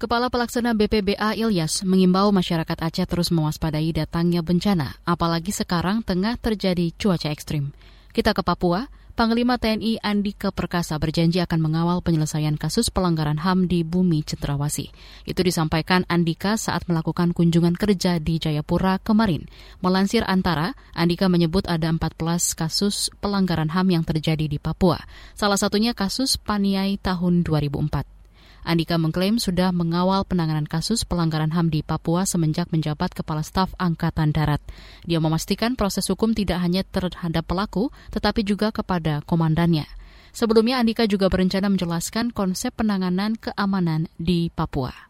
Kepala 0.00 0.32
Pelaksana 0.32 0.72
BPBA 0.72 1.36
Ilyas 1.36 1.84
mengimbau 1.84 2.32
masyarakat 2.32 2.78
Aceh 2.80 3.04
terus 3.04 3.28
mewaspadai 3.28 3.92
datangnya 3.92 4.40
bencana, 4.40 4.96
apalagi 5.04 5.52
sekarang 5.52 6.00
tengah 6.00 6.40
terjadi 6.40 6.88
cuaca 6.96 7.28
ekstrim. 7.28 7.76
Kita 8.08 8.32
ke 8.32 8.40
Papua, 8.40 8.88
Panglima 9.16 9.58
TNI 9.58 9.98
Andika 10.06 10.54
Perkasa 10.54 10.94
berjanji 11.00 11.42
akan 11.42 11.58
mengawal 11.58 11.98
penyelesaian 11.98 12.54
kasus 12.54 12.94
pelanggaran 12.94 13.42
HAM 13.42 13.66
di 13.66 13.82
bumi 13.82 14.22
Cendrawasih. 14.22 14.92
Itu 15.26 15.42
disampaikan 15.42 16.06
Andika 16.06 16.54
saat 16.54 16.86
melakukan 16.86 17.34
kunjungan 17.34 17.74
kerja 17.74 18.22
di 18.22 18.38
Jayapura 18.38 19.02
kemarin. 19.02 19.50
Melansir 19.82 20.22
Antara, 20.28 20.78
Andika 20.94 21.26
menyebut 21.26 21.66
ada 21.66 21.90
14 21.90 22.54
kasus 22.54 23.10
pelanggaran 23.18 23.74
HAM 23.74 23.90
yang 23.90 24.04
terjadi 24.06 24.46
di 24.46 24.62
Papua. 24.62 25.02
Salah 25.34 25.58
satunya 25.58 25.96
kasus 25.96 26.38
Paniai 26.38 26.94
tahun 27.00 27.42
2004. 27.42 28.19
Andika 28.60 29.00
mengklaim 29.00 29.40
sudah 29.40 29.72
mengawal 29.72 30.22
penanganan 30.28 30.68
kasus 30.68 31.02
pelanggaran 31.08 31.50
HAM 31.50 31.72
di 31.72 31.80
Papua 31.80 32.28
semenjak 32.28 32.68
menjabat 32.70 33.16
Kepala 33.16 33.40
Staf 33.40 33.72
Angkatan 33.80 34.30
Darat. 34.30 34.60
Dia 35.08 35.18
memastikan 35.18 35.74
proses 35.74 36.06
hukum 36.06 36.36
tidak 36.36 36.60
hanya 36.62 36.84
terhadap 36.84 37.48
pelaku, 37.48 37.88
tetapi 38.12 38.44
juga 38.46 38.70
kepada 38.70 39.24
komandannya. 39.24 39.88
Sebelumnya 40.30 40.78
Andika 40.78 41.10
juga 41.10 41.26
berencana 41.26 41.66
menjelaskan 41.66 42.30
konsep 42.30 42.70
penanganan 42.76 43.34
keamanan 43.34 44.06
di 44.14 44.52
Papua. 44.54 45.09